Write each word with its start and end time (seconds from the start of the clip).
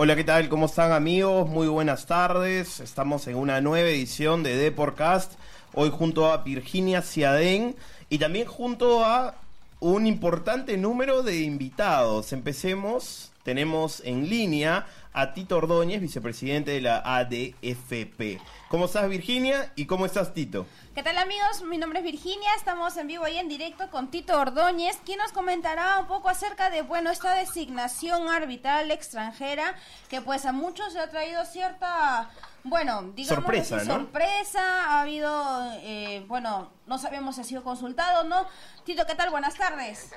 Hola, 0.00 0.14
¿qué 0.14 0.22
tal? 0.22 0.48
¿Cómo 0.48 0.66
están 0.66 0.92
amigos? 0.92 1.48
Muy 1.48 1.66
buenas 1.66 2.06
tardes. 2.06 2.78
Estamos 2.78 3.26
en 3.26 3.34
una 3.34 3.60
nueva 3.60 3.88
edición 3.88 4.44
de 4.44 4.54
Deporcast. 4.54 5.32
Hoy 5.74 5.90
junto 5.90 6.30
a 6.30 6.36
Virginia 6.36 7.02
Ciadén 7.02 7.74
y 8.08 8.18
también 8.18 8.46
junto 8.46 9.04
a 9.04 9.34
un 9.80 10.06
importante 10.06 10.76
número 10.76 11.24
de 11.24 11.40
invitados. 11.40 12.32
Empecemos. 12.32 13.32
Tenemos 13.42 14.00
en 14.04 14.30
línea 14.30 14.86
a 15.18 15.34
Tito 15.34 15.56
Ordóñez, 15.56 16.00
vicepresidente 16.00 16.70
de 16.70 16.80
la 16.80 17.02
ADFP. 17.04 18.40
¿Cómo 18.68 18.84
estás 18.84 19.08
Virginia 19.08 19.72
y 19.74 19.86
cómo 19.86 20.06
estás 20.06 20.32
Tito? 20.32 20.64
¿Qué 20.94 21.02
tal 21.02 21.18
amigos? 21.18 21.62
Mi 21.62 21.76
nombre 21.76 21.98
es 21.98 22.04
Virginia, 22.04 22.48
estamos 22.56 22.96
en 22.96 23.08
vivo 23.08 23.26
y 23.26 23.36
en 23.36 23.48
directo 23.48 23.90
con 23.90 24.12
Tito 24.12 24.38
Ordóñez, 24.38 24.96
quien 25.04 25.18
nos 25.18 25.32
comentará 25.32 25.98
un 25.98 26.06
poco 26.06 26.28
acerca 26.28 26.70
de, 26.70 26.82
bueno, 26.82 27.10
esta 27.10 27.34
designación 27.34 28.28
arbitral 28.28 28.92
extranjera 28.92 29.74
que 30.08 30.20
pues 30.20 30.46
a 30.46 30.52
muchos 30.52 30.92
se 30.92 31.00
ha 31.00 31.10
traído 31.10 31.44
cierta, 31.46 32.30
bueno, 32.62 33.10
digamos, 33.16 33.42
sorpresa, 33.42 33.76
¿no? 33.78 33.94
sorpresa, 33.94 34.84
ha 34.84 35.00
habido, 35.00 35.72
eh, 35.78 36.24
bueno, 36.28 36.70
no 36.86 36.96
sabemos 36.96 37.34
si 37.34 37.40
ha 37.40 37.44
sido 37.44 37.64
consultado, 37.64 38.22
¿no? 38.22 38.46
Tito, 38.84 39.04
¿qué 39.04 39.16
tal? 39.16 39.30
Buenas 39.30 39.56
tardes. 39.56 40.12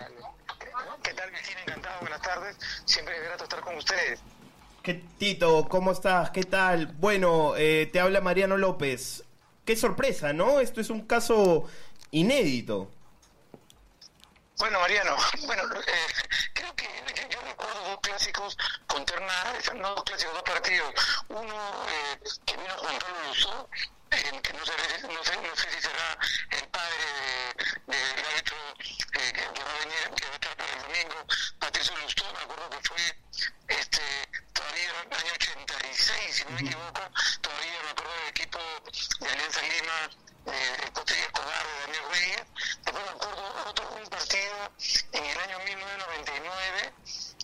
¿Qué 1.01 1.13
tal 1.15 1.31
Virginia? 1.31 1.63
Encantado, 1.65 2.01
buenas 2.01 2.21
tardes, 2.21 2.55
siempre 2.85 3.17
es 3.17 3.23
grato 3.23 3.45
estar 3.45 3.61
con 3.61 3.75
ustedes. 3.77 4.21
¿Qué, 4.84 4.95
Tito, 5.20 5.67
¿cómo 5.70 5.91
estás? 5.91 6.31
¿Qué 6.31 6.44
tal? 6.44 6.88
Bueno, 6.88 7.53
eh, 7.55 7.90
te 7.91 7.99
habla 7.99 8.20
Mariano 8.21 8.58
López. 8.58 9.23
Qué 9.66 9.76
sorpresa, 9.76 10.34
¿no? 10.34 10.59
Esto 10.59 10.82
es 10.82 10.90
un 10.90 11.05
caso 11.05 11.65
inédito. 12.10 12.90
Bueno, 14.57 14.79
Mariano, 14.79 15.15
bueno, 15.46 15.63
eh, 15.82 15.91
creo 16.54 16.76
que 16.76 16.85
yo, 16.85 17.27
yo 17.29 17.41
recuerdo 17.41 17.82
dos 17.90 17.99
clásicos 18.01 18.57
con 18.88 19.04
terna, 19.05 19.34
no 19.76 19.96
dos 19.96 20.04
clásicos, 20.04 20.34
dos 20.35 20.43
partidos. 20.43 20.93
Uno 21.29 21.55
eh, 21.90 22.20
que 22.45 22.57
vino 22.57 22.73
Juan 22.77 22.99
Pablo 22.99 23.18
Luzó, 23.27 23.70
eh, 24.12 24.40
que 24.43 24.54
no 24.54 24.66
sé, 24.66 24.73
no, 25.07 25.23
sé, 25.55 25.71
si 25.71 25.82
será 25.82 26.18
el 26.51 26.68
padre 26.70 27.05
de, 27.88 27.98
de- 27.98 28.13
del 28.16 28.26
árbitro 28.26 28.57
eh, 28.79 29.34
que, 29.34 29.54
que 29.54 29.63
va 29.63 29.71
a 29.71 29.79
venir, 29.79 30.16
que 30.16 30.26
va 30.26 30.32
a 30.32 30.35
estar 30.35 30.55
para 30.57 30.73
el 30.73 30.82
domingo, 30.84 31.26
Patricio 31.60 31.98
Luzó, 31.98 32.34
me 32.34 32.40
acuerdo 32.40 32.70
que 32.70 32.88
fue 32.88 33.01
este 33.67 34.01
todavía 34.53 34.89
en 35.03 35.11
el 35.11 35.17
año 35.17 35.34
86, 35.34 36.35
si 36.35 36.43
no 36.45 36.51
me 36.51 36.61
equivoco, 36.61 37.01
todavía 37.41 37.81
me 37.83 37.89
acuerdo 37.89 38.13
del 38.13 38.27
equipo 38.29 38.59
de 39.20 39.29
Alianza 39.29 39.61
Lima, 39.61 40.09
de, 40.45 40.77
de 40.85 40.91
Cote 40.93 41.13
y 41.17 41.21
Escobar, 41.21 41.65
de 41.65 41.79
Daniel 41.81 42.03
Reyes. 42.11 42.43
Después 42.83 43.05
me 43.05 43.11
acuerdo 43.11 43.63
otro 43.70 43.89
un 43.95 44.09
partido 44.09 44.71
en 45.13 45.25
el 45.25 45.37
año 45.39 45.59
1999, 45.59 46.93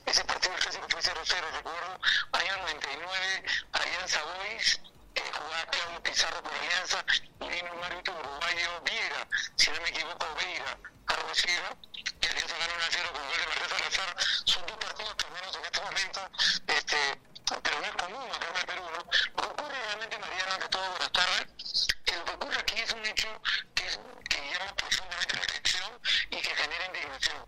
ese 0.05 0.25
partido 0.25 0.53
del 0.53 0.61
clásico 0.63 0.87
fue 0.89 1.01
0-0, 1.01 1.51
recuerdo, 1.51 1.99
año 2.31 2.57
99, 2.57 3.43
Alianza 3.73 4.23
Boys, 4.23 4.79
eh, 5.15 5.31
jugaba 5.33 5.65
Claudio 5.65 6.03
Pizarro 6.03 6.43
por 6.43 6.53
Alianza 6.53 7.05
y 7.41 7.49
vino 7.49 7.73
un 7.73 7.83
árbitro 7.83 8.13
uruguayo 8.19 8.81
Viera, 8.81 9.27
si 9.55 9.69
no 9.71 9.81
me 9.81 9.89
equivoco, 9.89 10.25
Veira, 10.35 10.77
algo 11.07 11.29
así, 11.31 11.47
¿no? 11.47 11.77
Que 12.19 12.29
Alianza 12.29 12.57
ganó 12.57 12.73
1-0 12.73 13.11
con 13.11 13.27
gol 13.27 13.37
de 13.37 13.47
Martín 13.47 13.69
Salazar. 13.69 14.15
Son 14.45 14.65
dos 14.65 14.77
partidos 14.77 15.15
que 15.15 15.26
al 15.97 16.07
menos 16.07 16.17
en 16.17 16.17
este 16.17 16.17
momento, 16.17 16.31
este, 16.67 17.19
pero 17.63 17.79
no 17.79 17.85
es 17.85 17.91
común 17.95 18.31
acá 18.31 18.47
en 18.49 18.57
el 18.57 18.65
Perú, 18.65 18.83
¿no? 18.83 18.97
Lo 18.97 19.41
que 19.41 19.45
ocurre 19.63 19.75
realmente, 19.87 20.17
Mariana, 20.19 20.53
ante 20.55 20.69
todo, 20.69 20.89
buenas 20.91 21.11
tardes, 21.11 21.87
eh, 22.05 22.13
lo 22.17 22.25
que 22.25 22.31
ocurre 22.31 22.59
aquí 22.59 22.79
es 22.81 22.91
un 22.93 23.05
hecho 23.05 23.41
que, 23.75 23.85
es, 23.87 23.99
que 24.29 24.37
llama 24.53 24.75
profundamente 24.75 25.35
la 25.35 25.43
atención 25.43 26.01
y 26.31 26.41
que 26.41 26.55
genera 26.55 26.85
indignación. 26.87 27.45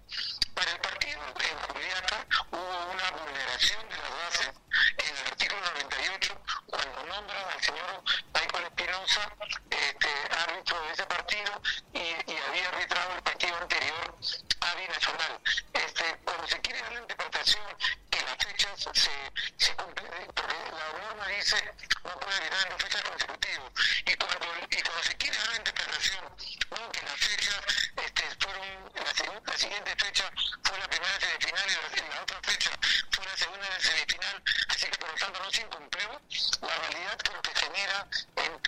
Para 0.56 0.72
el 0.72 0.80
partido 0.82 1.20
en 1.24 1.58
Juliaca 1.74 2.26
hubo 2.52 2.92
una 2.92 3.12
vulneración 3.12 3.90
de 3.90 3.96
las 3.98 4.10
bases 4.10 4.52
en 4.98 5.16
el 5.18 5.28
artículo 5.28 5.62
98 5.62 6.42
cuando 6.68 7.04
nombran 7.06 7.50
al 7.50 7.62
señor 7.64 8.04
Michael 8.34 8.64
Espinosa 8.66 9.32
este, 9.70 10.10
árbitro 10.38 10.82
de 10.82 10.92
ese 10.94 11.06
partido 11.06 11.62
y, 11.94 12.00
y 12.00 12.38
había 12.48 12.68
arbitrado 12.70 13.16
el 13.16 13.22
partido 13.24 13.56
anterior 13.58 14.16
a 14.62 14.76
Binacional. 14.76 15.40
Este, 15.74 16.18
cuando 16.26 16.48
se 16.48 16.60
quiere 16.60 16.82
dar 16.82 16.92
la 16.92 17.00
interpretación 17.02 17.64
que 18.10 18.22
las 18.22 18.38
fechas 18.38 18.90
se, 18.94 19.12
se 19.58 19.76
cumplen, 19.76 20.28
porque 20.36 20.56
la 20.76 21.00
norma 21.00 21.28
dice 21.28 21.74
no 22.04 22.20
puede 22.20 22.36
arbitrar 22.38 22.64
en 22.64 22.70
dos 22.70 22.82
fechas 22.84 23.02
consecutivas 23.04 23.72
y 24.06 24.16
cuando, 24.16 24.46
y 24.70 24.82
cuando 24.82 25.04
se 25.04 25.16
quiere 25.18 25.38
dar 25.38 25.48
la 25.50 25.56
interpretación 25.58 26.26
no, 26.72 26.92
que 26.92 27.02
las 27.04 27.16
fechas 27.20 27.62
este, 28.04 28.24
fueron 28.40 28.92
la, 28.96 29.14
segun- 29.14 29.42
la 29.46 29.58
siguiente 29.58 29.96
fecha 29.96 30.32
fue 30.64 30.78
la 30.80 30.88
primera 30.88 31.20
semifinal 31.20 31.66
y 31.70 31.74
la, 31.74 32.06
y 32.06 32.10
la 32.10 32.22
otra 32.24 32.40
fecha 32.44 32.72
fue 33.12 33.26
la 33.26 33.38
segunda 33.38 33.80
semifinal 33.80 34.44
así 34.70 34.86
que 34.88 34.98
por 34.98 35.10
lo 35.10 35.16
tanto 35.16 35.40
no 35.44 35.52
se 35.52 35.62
incumplió 35.62 36.22
la 36.62 36.76
realidad 36.76 37.18
que 37.18 37.32
lo 37.34 37.42
que 37.42 37.56
genera 37.56 38.08
en, 38.36 38.60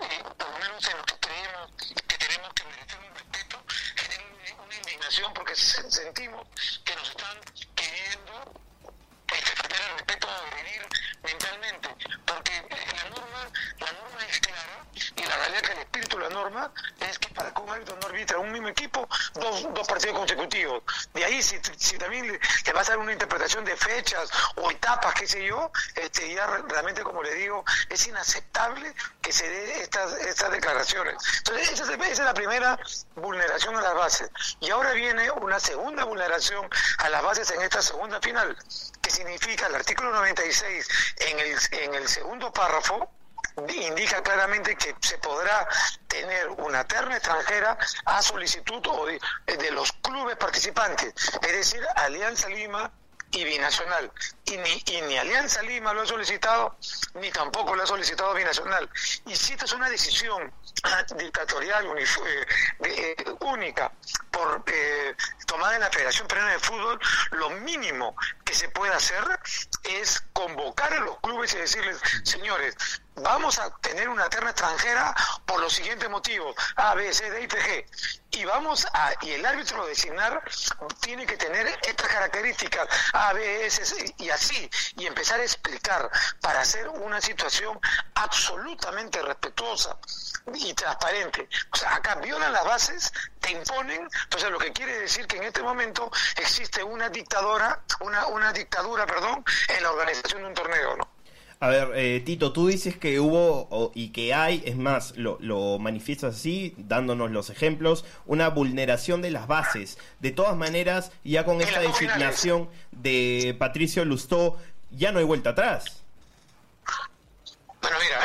en- 0.80 0.98
lo 0.98 1.04
que 1.06 1.20
creemos 1.20 1.72
que 2.08 2.18
tenemos 2.18 2.54
que 2.54 2.64
merecer 2.66 3.00
un 3.00 3.14
respeto 3.16 3.64
genera 3.96 4.24
una- 4.64 4.76
indignación 4.76 5.34
porque 5.34 5.56
se- 5.56 5.92
sentimos 5.92 6.48
que 6.86 6.96
nos 6.96 7.10
están 7.10 7.38
queriendo 7.76 8.54
este, 9.28 9.56
faltar 9.56 9.82
el 9.82 9.98
respeto 9.98 10.30
a 10.30 10.38
agredir 10.48 10.88
mentalmente, 11.24 11.90
porque 12.26 12.52
la 12.96 13.10
norma, 13.10 13.50
la 13.80 13.92
norma 13.94 14.26
es 14.30 14.40
clara 14.42 14.86
y 15.16 15.24
la 15.24 15.36
realidad 15.38 15.62
que 15.62 15.72
el 15.72 15.78
espíritu 15.80 16.18
de 16.18 16.24
la 16.24 16.30
norma 16.30 16.72
es 17.00 17.18
que 17.20 17.28
para 17.30 17.54
que 17.54 17.62
un 17.62 17.70
árbitro 17.70 17.96
no 18.02 18.08
arbitra 18.08 18.40
un 18.40 18.52
mismo 18.52 18.68
equipo 18.70 19.08
dos, 19.36 19.74
dos 19.74 19.88
partidos 19.88 20.18
consecutivos. 20.18 20.84
Si, 21.44 21.60
si 21.78 21.98
también 21.98 22.28
le, 22.32 22.40
le 22.66 22.74
vas 22.74 22.88
a 22.88 22.92
dar 22.92 23.00
una 23.00 23.12
interpretación 23.14 23.66
de 23.66 23.76
fechas 23.76 24.30
o 24.56 24.70
etapas, 24.72 25.14
qué 25.16 25.28
sé 25.28 25.44
yo, 25.44 25.72
este, 25.96 26.34
ya 26.34 26.46
re- 26.48 26.64
realmente, 26.68 27.02
como 27.04 27.24
le 27.24 27.34
digo, 27.36 27.64
es 27.90 28.06
inaceptable 28.08 28.94
que 29.22 29.32
se 29.32 29.50
dé 29.50 29.82
estas, 29.82 30.14
estas 30.20 30.52
declaraciones. 30.52 31.16
Entonces, 31.40 31.72
esa 31.72 31.84
es, 31.84 31.90
esa 31.90 32.04
es 32.12 32.20
la 32.20 32.34
primera 32.34 32.80
vulneración 33.16 33.76
a 33.76 33.82
las 33.82 33.94
bases. 33.96 34.30
Y 34.60 34.70
ahora 34.70 34.92
viene 34.94 35.30
una 35.32 35.60
segunda 35.60 36.04
vulneración 36.04 36.68
a 37.00 37.10
las 37.10 37.22
bases 37.24 37.50
en 37.52 37.62
esta 37.62 37.82
segunda 37.82 38.20
final, 38.22 38.56
que 39.02 39.10
significa 39.10 39.68
el 39.68 39.76
artículo 39.76 40.12
96 40.12 40.88
en 41.18 41.40
el, 41.40 41.58
en 41.72 41.94
el 41.96 42.08
segundo 42.08 42.52
párrafo, 42.54 43.12
indica 43.70 44.22
claramente 44.22 44.76
que 44.76 44.96
se 45.02 45.18
podrá 45.18 45.68
tener 46.08 46.50
una 46.50 46.86
terna 46.86 47.16
extranjera 47.16 47.78
a 48.06 48.22
solicitud 48.22 48.86
o 48.88 49.06
de, 49.06 49.72
los 49.72 49.92
clubes 49.94 50.38
participantes, 50.38 51.14
es 51.42 51.52
decir, 51.52 51.86
Alianza 51.96 52.50
Lima 52.50 52.92
y 53.32 53.44
Binacional. 53.44 54.12
Y 54.46 54.58
ni, 54.58 54.84
y 54.88 55.02
ni 55.04 55.18
Alianza 55.18 55.62
Lima 55.62 55.94
lo 55.94 56.02
ha 56.02 56.06
solicitado, 56.06 56.78
ni 57.16 57.32
tampoco 57.32 57.76
lo 57.76 57.84
ha 57.84 57.88
solicitado 57.88 58.34
Binacional. 58.34 58.90
Y 59.26 59.36
si 59.36 59.54
esta 59.54 59.66
es 59.66 59.74
una 59.74 59.90
decisión 59.90 60.52
ah, 60.84 61.04
dictatorial 61.16 61.86
eh, 61.98 62.46
eh, 62.84 63.16
única 63.42 63.92
por 64.42 64.64
eh, 64.74 65.16
tomada 65.46 65.76
en 65.76 65.82
la 65.82 65.90
Federación 65.92 66.28
Peruana 66.28 66.54
de 66.54 66.60
Fútbol, 66.60 67.00
lo 67.32 67.50
mínimo 67.52 68.16
que 68.44 68.56
se 68.56 68.70
puede 68.70 68.94
hacer 68.94 69.24
es 69.84 70.24
convocar 70.34 70.92
a 70.94 71.00
los 71.02 71.20
clubes 71.20 71.54
y 71.54 71.58
decirles, 71.58 72.00
señores, 72.24 72.76
vamos 73.16 73.60
a 73.60 73.70
tener 73.78 74.10
una 74.10 74.30
terna 74.30 74.50
extranjera 74.50 75.14
por 75.46 75.60
los 75.60 75.74
siguientes 75.74 76.10
motivos, 76.10 76.56
A, 76.76 76.96
B, 76.96 77.14
C, 77.14 77.30
D 77.30 77.44
y 77.44 77.48
G. 77.48 77.86
Y 78.32 78.46
vamos 78.46 78.88
a, 78.94 79.14
y 79.22 79.32
el 79.32 79.46
árbitro 79.46 79.86
designar 79.86 80.42
tiene 81.02 81.28
que 81.28 81.38
tener 81.38 81.68
estas 81.84 82.08
características, 82.08 82.88
A, 83.14 83.34
B, 83.34 83.66
S, 83.66 83.86
C, 83.86 84.16
y 84.18 84.30
así, 84.30 84.70
y 84.98 85.06
empezar 85.06 85.40
a 85.40 85.44
explicar 85.44 86.10
para 86.40 86.62
hacer 86.62 86.88
una 86.90 87.22
situación 87.22 87.80
absolutamente 88.16 89.22
respetuosa 89.22 89.98
y 90.54 90.74
transparente. 90.74 91.48
O 91.72 91.76
sea, 91.78 91.96
acá 91.96 92.16
violan 92.16 92.52
las 92.52 92.64
bases, 92.66 93.12
te 93.40 93.52
imponen, 93.52 94.08
entonces 94.24 94.52
lo 94.52 94.58
que 94.60 94.72
quiere 94.72 95.00
decir 95.00 95.28
que 95.28 95.38
en 95.38 95.44
este 95.44 95.62
momento 95.62 96.12
existe 96.38 96.84
una 96.84 97.10
dictadora, 97.10 97.82
una, 98.02 98.28
una 98.28 98.52
dictadura, 98.54 99.06
perdón, 99.06 99.44
en 99.78 99.84
la 99.84 99.92
organización 99.92 100.42
de 100.42 100.48
un 100.48 100.54
torneo, 100.54 100.98
¿no? 100.98 101.08
A 101.64 101.68
ver, 101.68 101.92
eh, 101.94 102.24
Tito, 102.26 102.52
tú 102.54 102.66
dices 102.68 102.98
que 102.98 103.20
hubo 103.20 103.68
o- 103.70 103.92
y 103.94 104.10
que 104.10 104.34
hay, 104.34 104.64
es 104.66 104.76
más, 104.76 105.16
lo, 105.16 105.38
lo 105.42 105.78
manifiestas 105.78 106.36
así, 106.38 106.74
dándonos 106.76 107.30
los 107.30 107.52
ejemplos, 107.52 108.04
una 108.26 108.50
vulneración 108.50 109.22
de 109.22 109.30
las 109.30 109.46
bases. 109.46 110.00
De 110.22 110.32
todas 110.32 110.56
maneras, 110.58 111.12
ya 111.24 111.46
con 111.46 111.62
esta 111.62 111.80
designación 111.80 112.68
de 112.92 113.56
Patricio 113.60 114.04
Lustó, 114.06 114.58
ya 114.90 115.12
no 115.12 115.20
hay 115.20 115.26
vuelta 115.26 115.52
atrás. 115.52 116.02
Bueno, 117.80 117.98
mira, 118.02 118.21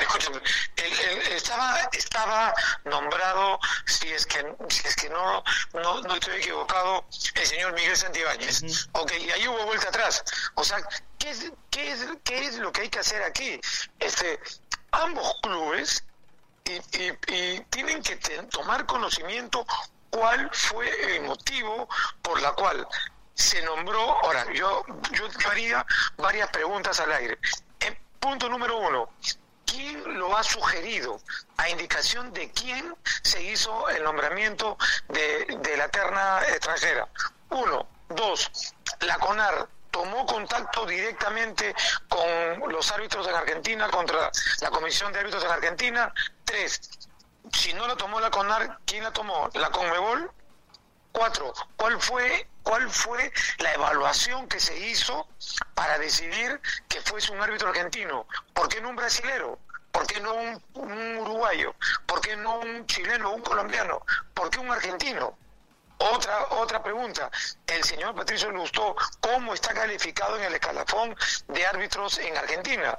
estaba, 1.56 1.88
estaba 1.93 2.55
nombrado, 2.85 3.58
si 3.87 4.12
es 4.12 4.26
que, 4.26 4.44
si 4.69 4.87
es 4.87 4.97
que 4.97 5.08
no, 5.08 5.43
no, 5.73 6.00
no 6.03 6.14
estoy 6.14 6.37
equivocado, 6.38 7.05
el 7.35 7.47
señor 7.47 7.73
Miguel 7.73 7.97
Santibáñez. 7.97 8.88
Ok, 8.93 9.12
y 9.19 9.31
ahí 9.31 9.49
hubo 9.49 9.64
vuelta 9.64 9.88
atrás. 9.88 10.23
O 10.55 10.64
sea, 10.64 10.79
¿qué 11.19 11.31
es, 11.31 11.50
qué 11.70 11.93
es, 11.93 12.06
qué 12.25 12.44
es 12.47 12.56
lo 12.56 12.73
que 12.73 12.82
hay 12.82 12.88
que 12.88 12.99
hacer 12.99 13.23
aquí? 13.23 13.61
Este, 13.99 14.41
ambos 14.93 15.35
clubes 15.43 16.05
y, 16.64 16.73
y- 16.73 17.19
y 17.29 17.61
tienen 17.70 18.02
que 18.02 18.17
tomar 18.50 18.85
conocimiento 18.87 19.64
cuál 20.11 20.50
fue 20.52 21.17
el 21.17 21.23
motivo 21.23 21.88
por 22.23 22.41
la 22.43 22.52
cual 22.52 22.87
se 23.35 23.61
nombró, 23.62 24.00
ahora 24.25 24.47
yo, 24.52 24.85
yo 25.12 25.29
haría 25.50 25.85
varias 26.17 26.49
preguntas 26.50 26.99
al 27.00 27.12
aire. 27.12 27.38
En, 27.81 27.97
Punto 28.19 28.49
número 28.49 28.79
uno. 28.79 29.09
¿Quién 29.66 30.18
lo 30.18 30.36
ha 30.36 30.42
sugerido? 30.42 31.20
¿A 31.58 31.68
indicación 31.68 32.32
de 32.32 32.50
quién 32.52 32.96
se 33.22 33.42
hizo 33.42 33.88
el 33.90 34.02
nombramiento 34.02 34.78
de, 35.08 35.58
de 35.60 35.76
la 35.76 35.88
terna 35.88 36.40
extranjera? 36.48 37.08
Uno. 37.50 37.86
Dos. 38.08 38.50
La 39.00 39.18
CONAR 39.18 39.68
tomó 39.90 40.24
contacto 40.26 40.86
directamente 40.86 41.74
con 42.08 42.72
los 42.72 42.90
árbitros 42.92 43.26
en 43.26 43.34
Argentina, 43.34 43.88
contra 43.88 44.30
la 44.60 44.70
Comisión 44.70 45.12
de 45.12 45.18
Árbitros 45.18 45.42
en 45.42 45.50
Argentina. 45.50 46.14
Tres, 46.44 46.80
si 47.52 47.72
no 47.74 47.88
la 47.88 47.96
tomó 47.96 48.20
la 48.20 48.30
CONAR, 48.30 48.78
¿quién 48.86 49.02
la 49.02 49.12
tomó? 49.12 49.50
¿La 49.54 49.70
CONMEBOL? 49.70 50.30
Cuatro, 51.10 51.52
¿cuál 51.76 52.00
fue, 52.00 52.48
cuál 52.66 52.90
fue 52.90 53.32
la 53.58 53.72
evaluación 53.74 54.48
que 54.48 54.58
se 54.58 54.76
hizo 54.76 55.28
para 55.74 55.98
decidir 55.98 56.60
que 56.88 57.00
fuese 57.00 57.30
un 57.30 57.40
árbitro 57.40 57.68
argentino? 57.68 58.26
¿Por 58.52 58.68
qué 58.68 58.80
no 58.80 58.88
un 58.88 58.96
brasilero? 58.96 59.60
¿Por 59.92 60.04
qué 60.08 60.20
no 60.20 60.34
un, 60.34 61.18
uruguayo? 61.18 61.76
¿Por 62.06 62.20
qué 62.20 62.36
no 62.36 62.58
un 62.58 62.84
chileno 62.86 63.30
un 63.30 63.42
colombiano? 63.42 64.04
¿Por 64.34 64.50
qué 64.50 64.58
un 64.58 64.70
argentino? 64.70 65.38
Otra, 65.98 66.46
otra 66.50 66.82
pregunta. 66.82 67.30
El 67.68 67.84
señor 67.84 68.16
Patricio 68.16 68.50
Lustó, 68.50 68.96
¿cómo 69.20 69.54
está 69.54 69.72
calificado 69.72 70.36
en 70.36 70.42
el 70.42 70.54
escalafón 70.54 71.16
de 71.46 71.66
árbitros 71.66 72.18
en 72.18 72.36
Argentina? 72.36 72.98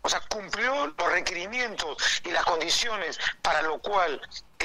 O 0.00 0.08
sea, 0.08 0.20
cumplió 0.30 0.86
los 0.86 1.12
requerimientos 1.12 2.22
y 2.24 2.30
las 2.30 2.44
condiciones 2.44 3.18
para 3.42 3.60
lo 3.60 3.78
cual 3.80 4.20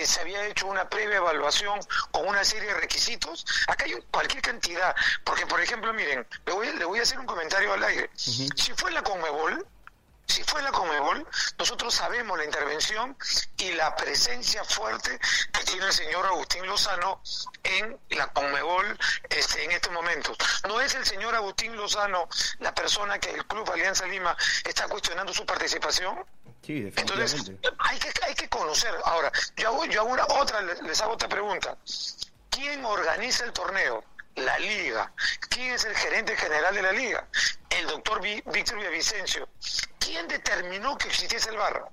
se 0.06 0.22
había 0.22 0.46
hecho 0.46 0.68
una 0.68 0.90
previa 0.90 1.18
evaluación 1.18 1.80
con 2.12 2.28
una 2.28 2.44
serie 2.44 2.74
de 2.74 2.80
requisitos. 2.80 3.46
Acá 3.68 3.86
hay 3.86 3.96
cualquier 4.12 4.42
cantidad, 4.42 4.96
porque 5.24 5.46
por 5.46 5.62
ejemplo, 5.62 5.94
miren, 5.94 6.26
le 6.46 6.54
voy, 6.54 6.72
le 6.74 6.86
voy 6.86 7.00
a 7.00 7.04
hacer 7.04 7.20
un 7.20 7.26
comentario 7.26 7.74
al 7.74 7.84
aire. 7.84 8.10
Si 8.16 8.74
fue 8.76 8.92
la 8.92 9.04
Conmebol, 9.04 9.66
si 10.30 10.44
fue 10.44 10.62
la 10.62 10.72
Comebol, 10.72 11.28
nosotros 11.58 11.96
sabemos 11.96 12.38
la 12.38 12.46
intervención 12.46 13.18
y 13.58 13.72
la 13.72 13.96
presencia 13.96 14.64
fuerte 14.64 15.20
que 15.52 15.64
tiene 15.64 15.88
el 15.88 15.92
señor 15.92 16.24
Agustín 16.28 16.68
Lozano 16.68 17.20
en 17.64 18.00
la 18.10 18.28
Comebol 18.28 18.96
este, 19.28 19.64
en 19.64 19.72
estos 19.72 19.92
momentos. 19.92 20.38
No 20.68 20.80
es 20.82 20.94
el 20.94 21.04
señor 21.04 21.34
Agustín 21.34 21.76
Lozano 21.76 22.30
la 22.60 22.76
persona 22.76 23.18
que 23.18 23.32
el 23.32 23.44
Club 23.48 23.72
Alianza 23.72 24.06
Lima 24.06 24.38
está 24.66 24.88
cuestionando 24.88 25.34
su 25.34 25.48
participación. 25.48 26.24
Sí, 26.62 26.92
Entonces, 26.96 27.52
hay 27.80 28.00
que, 28.00 28.12
hay 28.26 28.36
que 28.36 28.48
conocer. 28.50 28.94
Ahora, 29.06 29.32
yo 29.58 29.70
hago, 29.70 29.86
yo 29.86 30.02
hago 30.02 30.12
una, 30.12 30.26
otra, 30.26 30.62
les 30.62 31.02
hago 31.02 31.14
otra 31.14 31.28
pregunta. 31.28 31.78
¿Quién 32.50 32.86
organiza 32.86 33.46
el 33.46 33.54
torneo? 33.54 34.04
la 34.36 34.58
liga. 34.60 35.12
¿Quién 35.50 35.74
es 35.74 35.86
el 35.86 35.96
gerente 35.96 36.36
general 36.36 36.74
de 36.74 36.82
la 36.82 36.92
liga? 36.92 37.28
El 37.70 37.88
doctor 37.88 38.22
Víctor 38.22 38.78
Villavicencio. 38.78 39.48
¿Quién 40.00 40.28
determinó 40.28 40.98
que 40.98 41.08
existiese 41.08 41.50
el 41.50 41.58
VAR? 41.58 41.90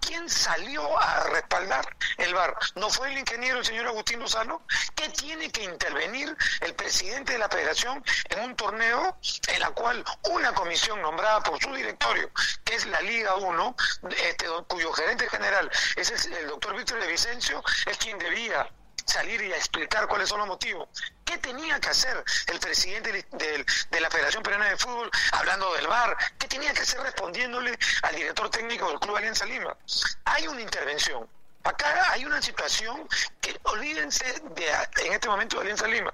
¿Quién 0.00 0.28
salió 0.28 1.00
a 1.00 1.24
respaldar 1.24 1.84
el 2.18 2.34
VAR? 2.34 2.56
¿No 2.76 2.90
fue 2.90 3.10
el 3.10 3.18
ingeniero, 3.18 3.58
el 3.58 3.64
señor 3.64 3.86
Agustín 3.86 4.20
Lozano? 4.20 4.64
¿Qué 4.94 5.08
tiene 5.08 5.50
que 5.50 5.64
intervenir 5.64 6.36
el 6.60 6.74
presidente 6.74 7.32
de 7.32 7.38
la 7.38 7.48
federación 7.48 8.04
en 8.28 8.40
un 8.40 8.54
torneo 8.54 9.16
en 9.48 9.60
la 9.60 9.70
cual 9.70 10.04
una 10.30 10.52
comisión 10.52 11.00
nombrada 11.00 11.42
por 11.42 11.60
su 11.60 11.74
directorio, 11.74 12.30
que 12.64 12.74
es 12.74 12.86
la 12.86 13.00
Liga 13.00 13.34
1, 13.36 13.76
este, 14.24 14.46
cuyo 14.68 14.92
gerente 14.92 15.28
general 15.28 15.70
es 15.96 16.26
el, 16.26 16.46
doctor 16.46 16.76
Víctor 16.76 17.00
de 17.00 17.08
Vicencio, 17.08 17.62
es 17.86 17.96
quien 17.98 18.18
debía 18.18 18.68
salir 19.04 19.42
y 19.42 19.52
explicar 19.52 20.06
cuáles 20.08 20.28
son 20.28 20.38
los 20.38 20.48
motivos. 20.48 20.88
¿Qué 21.24 21.38
tenía 21.38 21.80
que 21.80 21.88
hacer 21.88 22.22
el 22.46 22.58
presidente 22.60 23.26
de, 23.32 24.00
la 24.00 24.10
Federación 24.10 24.42
Peruana 24.42 24.66
de 24.66 24.76
Fútbol 24.76 25.10
hablando 25.32 25.72
del 25.74 25.86
VAR? 25.86 26.16
¿Qué 26.38 26.48
tenía 26.48 26.72
que 26.72 26.82
hacer 26.82 27.00
respondiéndole 27.00 27.78
al 28.02 28.14
director 28.14 28.50
técnico 28.50 28.88
del 28.88 29.00
Club 29.00 29.16
Alianza 29.16 29.44
Lima? 29.46 29.76
Hay 30.24 30.46
una 30.46 30.60
intervención. 30.60 31.28
Acá 31.64 32.12
hay 32.12 32.26
una 32.26 32.42
situación 32.42 33.08
que 33.40 33.58
olvídense 33.62 34.42
de 34.54 34.66
en 35.06 35.12
este 35.14 35.28
momento 35.28 35.56
de 35.56 35.62
Alianza 35.62 35.86
Lima. 35.88 36.12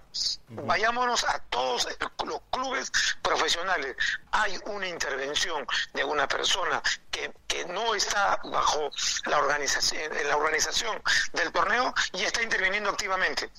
Vayámonos 0.48 1.25
a 1.25 1.40
todos 1.50 1.88
los 2.25 2.40
clubes 2.50 2.92
profesionales. 3.30 3.94
Hay 4.32 4.58
una 4.66 4.88
intervención 4.88 5.64
de 5.94 6.02
una 6.02 6.26
persona 6.26 6.82
que, 7.12 7.32
que 7.46 7.64
no 7.66 7.94
está 7.94 8.40
bajo 8.44 8.90
la 9.26 9.38
organización, 9.38 10.12
la 10.26 10.36
organización 10.36 11.00
del 11.32 11.52
torneo 11.52 11.94
y 12.12 12.24
está 12.24 12.42
interviniendo 12.42 12.90
activamente 12.90 13.50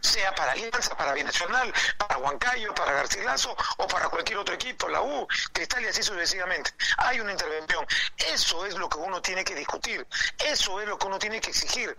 sea 0.00 0.34
para 0.34 0.50
Alianza, 0.52 0.96
para 0.96 1.12
Binacional, 1.12 1.72
para 1.96 2.18
Huancayo, 2.18 2.74
para 2.74 2.90
Garcilaso 2.92 3.56
o 3.76 3.86
para 3.86 4.08
cualquier 4.08 4.38
otro 4.38 4.54
equipo, 4.54 4.88
la 4.88 5.00
U, 5.00 5.28
Cristal 5.52 5.84
y 5.84 5.86
así 5.86 6.02
sucesivamente. 6.02 6.72
Hay 6.96 7.20
una 7.20 7.30
intervención. 7.30 7.86
Eso 8.16 8.66
es 8.66 8.74
lo 8.74 8.88
que 8.88 8.98
uno 8.98 9.22
tiene 9.22 9.44
que 9.44 9.54
discutir, 9.54 10.04
eso 10.44 10.80
es 10.80 10.88
lo 10.88 10.98
que 10.98 11.06
uno 11.06 11.20
tiene 11.20 11.40
que 11.40 11.50
exigir 11.50 11.96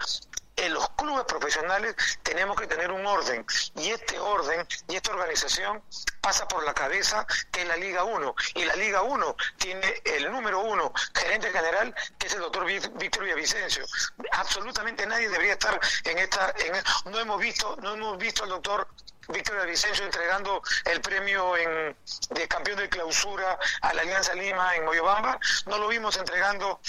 en 0.56 0.74
los 0.74 0.90
clubes 0.92 1.26
profesionales 1.26 1.96
tenemos 2.24 2.60
que 2.60 2.68
tener 2.68 2.92
un 2.92 3.06
orden. 3.06 3.46
Y 3.76 3.90
este 3.90 4.20
orden 4.20 4.66
y 4.88 4.96
esta 4.96 5.12
organización 5.12 5.84
pasa 6.22 6.48
por 6.48 6.64
la 6.64 6.74
cabeza 6.74 7.26
que 7.52 7.62
es 7.62 7.68
la 7.68 7.76
Liga 7.76 8.04
1 8.04 8.36
y 8.56 8.66
la 8.66 8.76
Liga 8.76 9.02
1 9.02 9.36
tiene 9.58 10.02
el 10.06 10.32
número 10.32 10.62
uno 10.62 10.94
gerente 11.14 11.52
general 11.52 11.94
que 12.18 12.28
es 12.28 12.34
el 12.34 12.42
doctor 12.42 12.66
Víctor 12.66 13.24
Villavicencio. 13.24 13.86
Absolutamente 14.32 15.06
nadie 15.06 15.30
debería 15.30 15.54
estar 15.54 15.80
en 16.06 16.18
esta 16.20 16.54
no 17.06 17.20
hemos 17.20 17.40
visto 17.40 17.76
no 17.82 17.94
hemos 17.94 18.18
visto 18.18 18.44
al 18.44 18.50
doctor 18.50 18.88
Víctor 19.30 19.66
Vicencio 19.68 20.06
entregando 20.06 20.62
el 20.86 21.02
premio 21.02 21.54
de 22.30 22.48
campeón 22.48 22.78
de 22.78 22.90
clausura 22.90 23.58
a 23.82 23.94
la 23.94 24.02
Alianza 24.02 24.34
Lima 24.34 24.76
en 24.76 24.86
Moyobamba, 24.86 25.40
no 25.66 25.78
lo 25.78 25.88
vimos 25.88 26.18
entregando 26.18 26.80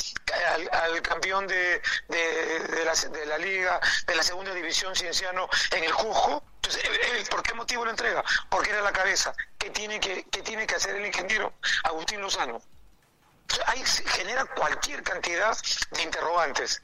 al, 0.72 1.02
campeón 1.02 1.46
de, 1.46 1.81
la, 3.26 3.38
liga 3.38 3.81
de 4.06 4.14
la 4.16 4.22
segunda 4.22 4.52
división 4.52 4.94
cienciano 4.94 5.48
en 5.70 5.84
el 5.84 5.92
Jujo. 5.92 6.42
Entonces, 6.56 7.28
¿por 7.28 7.42
qué 7.42 7.54
motivo 7.54 7.84
lo 7.84 7.90
entrega? 7.90 8.25
Porque 8.48 8.70
era 8.70 8.81
la 8.81 8.92
cabeza. 8.92 9.34
¿Qué 9.58 9.70
tiene 9.70 10.00
que, 10.00 10.25
qué 10.31 10.42
tiene 10.42 10.66
que 10.66 10.76
hacer 10.76 10.96
el 10.96 11.06
ingeniero 11.06 11.54
Agustín 11.84 12.20
Lozano? 12.20 12.62
ahí 13.66 13.82
genera 13.84 14.44
cualquier 14.46 15.02
cantidad 15.02 15.56
de 15.90 16.02
interrogantes. 16.02 16.82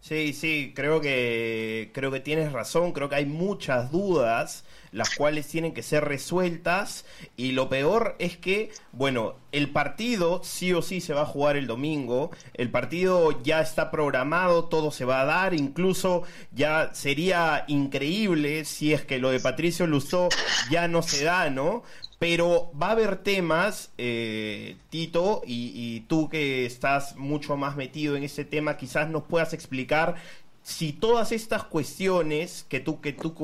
Sí, 0.00 0.32
sí, 0.32 0.72
creo 0.74 1.00
que 1.00 1.90
creo 1.92 2.10
que 2.10 2.20
tienes 2.20 2.52
razón, 2.52 2.92
creo 2.92 3.08
que 3.08 3.16
hay 3.16 3.26
muchas 3.26 3.92
dudas 3.92 4.64
las 4.92 5.14
cuales 5.14 5.46
tienen 5.46 5.72
que 5.72 5.82
ser 5.82 6.04
resueltas 6.04 7.04
y 7.36 7.52
lo 7.52 7.68
peor 7.68 8.16
es 8.18 8.36
que, 8.36 8.72
bueno, 8.92 9.36
el 9.52 9.70
partido 9.70 10.40
sí 10.42 10.72
o 10.72 10.82
sí 10.82 11.00
se 11.00 11.14
va 11.14 11.22
a 11.22 11.26
jugar 11.26 11.56
el 11.56 11.66
domingo, 11.66 12.30
el 12.54 12.70
partido 12.70 13.42
ya 13.42 13.60
está 13.60 13.90
programado, 13.90 14.64
todo 14.64 14.90
se 14.90 15.04
va 15.04 15.20
a 15.20 15.24
dar, 15.24 15.54
incluso 15.54 16.22
ya 16.52 16.90
sería 16.94 17.64
increíble 17.68 18.64
si 18.64 18.92
es 18.92 19.04
que 19.04 19.18
lo 19.18 19.30
de 19.30 19.40
Patricio 19.40 19.86
Luzó 19.86 20.28
ya 20.70 20.88
no 20.88 21.02
se 21.02 21.24
da, 21.24 21.50
¿no? 21.50 21.82
Pero 22.20 22.70
va 22.80 22.88
a 22.88 22.90
haber 22.90 23.16
temas, 23.22 23.92
eh, 23.96 24.76
Tito, 24.90 25.40
y, 25.46 26.00
tú 26.00 26.28
que 26.28 26.66
estás 26.66 27.16
mucho 27.16 27.56
más 27.56 27.76
metido 27.76 28.14
en 28.14 28.24
ese 28.24 28.44
tema, 28.44 28.76
quizás 28.76 29.08
nos 29.08 29.22
puedas 29.22 29.54
explicar 29.54 30.16
si 30.62 30.92
todas 30.92 31.32
estas 31.32 31.64
cuestiones 31.64 32.66
que 32.68 32.78
tú, 32.78 33.00
que 33.00 33.14
tú 33.14 33.34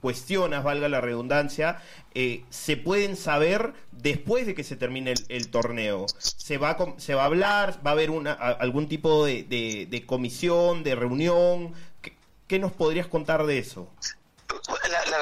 cuestionas, 0.00 0.64
valga 0.64 0.88
la 0.88 1.00
redundancia, 1.00 1.80
eh, 2.12 2.42
se 2.50 2.76
pueden 2.76 3.14
saber 3.14 3.72
después 3.92 4.46
de 4.46 4.56
que 4.56 4.64
se 4.64 4.74
termine 4.74 5.14
el, 5.28 5.48
torneo. 5.48 6.06
Se 6.18 6.58
va, 6.58 6.70
a, 6.70 6.94
se 6.98 7.14
va 7.14 7.22
a 7.22 7.26
hablar, 7.26 7.78
va 7.86 7.90
a 7.90 7.92
haber 7.92 8.10
una, 8.10 8.32
algún 8.32 8.88
tipo 8.88 9.26
de, 9.26 10.04
comisión, 10.06 10.82
de 10.82 10.96
reunión. 10.96 11.72
¿Qué 12.48 12.58
nos 12.58 12.72
podrías 12.72 13.06
contar 13.06 13.46
de 13.46 13.58
eso? 13.58 13.88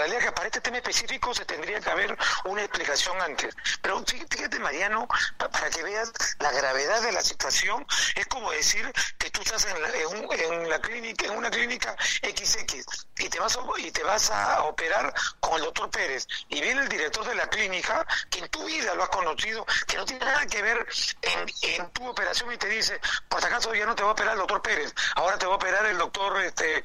Realidad 0.06 0.28
que 0.28 0.32
para 0.32 0.46
este 0.46 0.60
tema 0.60 0.76
específico 0.76 1.34
se 1.34 1.44
tendría 1.44 1.80
que 1.80 1.90
haber 1.90 2.16
una 2.44 2.62
explicación 2.62 3.20
antes. 3.20 3.54
Pero 3.82 4.04
fíjate, 4.06 4.58
Mariano, 4.60 5.08
para 5.36 5.68
que 5.70 5.82
veas 5.82 6.12
la 6.38 6.52
gravedad 6.52 7.02
de 7.02 7.12
la 7.12 7.22
situación, 7.22 7.84
es 8.14 8.26
como 8.26 8.52
decir 8.52 8.92
que 9.18 9.30
tú 9.30 9.40
estás 9.42 9.64
en 9.64 9.82
la, 9.82 9.88
en, 9.88 10.68
la 10.68 10.80
clínica, 10.80 11.26
en 11.26 11.32
una 11.32 11.50
clínica 11.50 11.96
XX 12.22 12.84
y 13.18 13.28
te 13.28 13.40
vas 13.40 13.56
a, 13.56 13.60
y 13.78 13.90
te 13.90 14.02
vas 14.04 14.30
a 14.30 14.62
operar 14.64 15.12
con 15.40 15.54
el 15.56 15.64
doctor 15.64 15.90
Pérez 15.90 16.28
y 16.48 16.60
viene 16.60 16.82
el 16.82 16.88
director 16.88 17.26
de 17.26 17.34
la 17.34 17.48
clínica 17.48 18.06
que 18.30 18.38
en 18.38 18.48
tu 18.48 18.64
vida 18.64 18.94
lo 18.94 19.02
has 19.02 19.08
conocido, 19.08 19.66
que 19.88 19.96
no 19.96 20.04
tiene 20.04 20.24
nada 20.24 20.46
que 20.46 20.62
ver 20.62 20.86
en, 21.22 21.90
tu 21.90 22.08
operación 22.08 22.52
y 22.52 22.56
te 22.58 22.68
dice, 22.68 23.00
por 23.28 23.44
acaso 23.44 23.74
ya 23.74 23.86
no 23.86 23.94
te 23.94 24.02
va 24.02 24.10
a 24.10 24.12
operar 24.12 24.34
el 24.34 24.38
doctor 24.38 24.62
Pérez, 24.62 24.94
ahora 25.16 25.36
te 25.38 25.46
va 25.46 25.54
a 25.54 25.56
operar 25.56 25.84
el 25.86 25.98
doctor 25.98 26.40
este. 26.42 26.84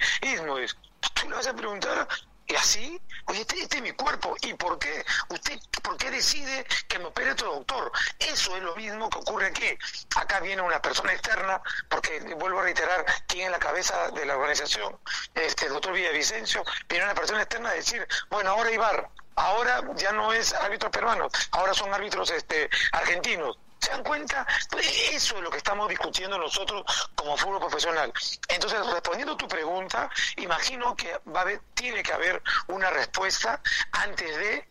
Tú 1.14 1.30
le 1.30 1.36
vas 1.36 1.48
a 1.48 1.54
preguntar 1.54 2.08
y 2.52 2.56
así, 2.56 3.02
oye, 3.28 3.42
este, 3.42 3.62
este, 3.62 3.78
es 3.78 3.84
mi 3.84 3.94
cuerpo. 3.94 4.36
¿Y 4.42 4.54
por 4.56 4.78
qué? 4.78 5.06
¿Usted 5.30 5.58
por 5.82 5.96
qué 5.96 6.12
decide 6.12 6.66
que 6.90 7.00
me 7.00 7.06
opere 7.06 7.32
otro 7.32 7.54
doctor? 7.54 7.92
Eso 8.20 8.58
es 8.58 8.64
lo 8.64 8.76
mismo 8.76 9.10
que 9.10 9.20
ocurre 9.20 9.48
aquí. 9.48 9.78
Acá 10.18 10.42
viene 10.42 10.62
una 10.62 10.82
persona 10.82 11.14
externa, 11.14 11.62
porque 11.88 12.20
vuelvo 12.36 12.60
a 12.60 12.64
reiterar 12.64 13.06
quién 13.28 13.46
es 13.46 13.52
la 13.52 13.60
cabeza 13.60 14.10
de 14.12 14.26
la 14.26 14.36
organización, 14.36 15.00
este 15.34 15.70
doctor 15.70 15.94
Villavicencio, 15.94 16.66
viene 16.90 17.06
una 17.06 17.16
persona 17.16 17.42
externa 17.42 17.70
a 17.70 17.74
decir, 17.74 18.06
bueno, 18.30 18.50
ahora 18.50 18.72
Ibar, 18.72 19.10
ahora 19.36 19.82
ya 19.96 20.12
no 20.12 20.34
es 20.34 20.54
árbitro 20.54 20.92
peruano, 20.92 21.30
ahora 21.52 21.74
son 21.74 21.94
árbitros 21.94 22.32
este, 22.32 22.70
argentinos. 22.92 23.58
¿Se 23.92 23.98
dan 23.98 24.04
cuenta? 24.06 24.48
Pues 24.70 24.86
eso 25.12 25.36
es 25.36 25.44
lo 25.44 25.50
que 25.50 25.58
estamos 25.58 25.90
discutiendo 25.90 26.38
nosotros 26.38 26.84
como 27.14 27.36
fútbol 27.36 27.60
profesional. 27.60 28.14
Entonces, 28.48 28.80
respondiendo 28.88 29.34
a 29.34 29.38
tu 29.38 29.50
pregunta, 29.50 30.10
imagino 30.38 30.96
que 30.96 31.20
va 31.28 31.40
a 31.40 31.42
haber, 31.42 31.60
tiene 31.74 32.02
que 32.02 32.14
haber 32.14 32.42
una 32.68 32.90
respuesta 32.90 33.62
antes 33.92 34.38
de 34.38 34.66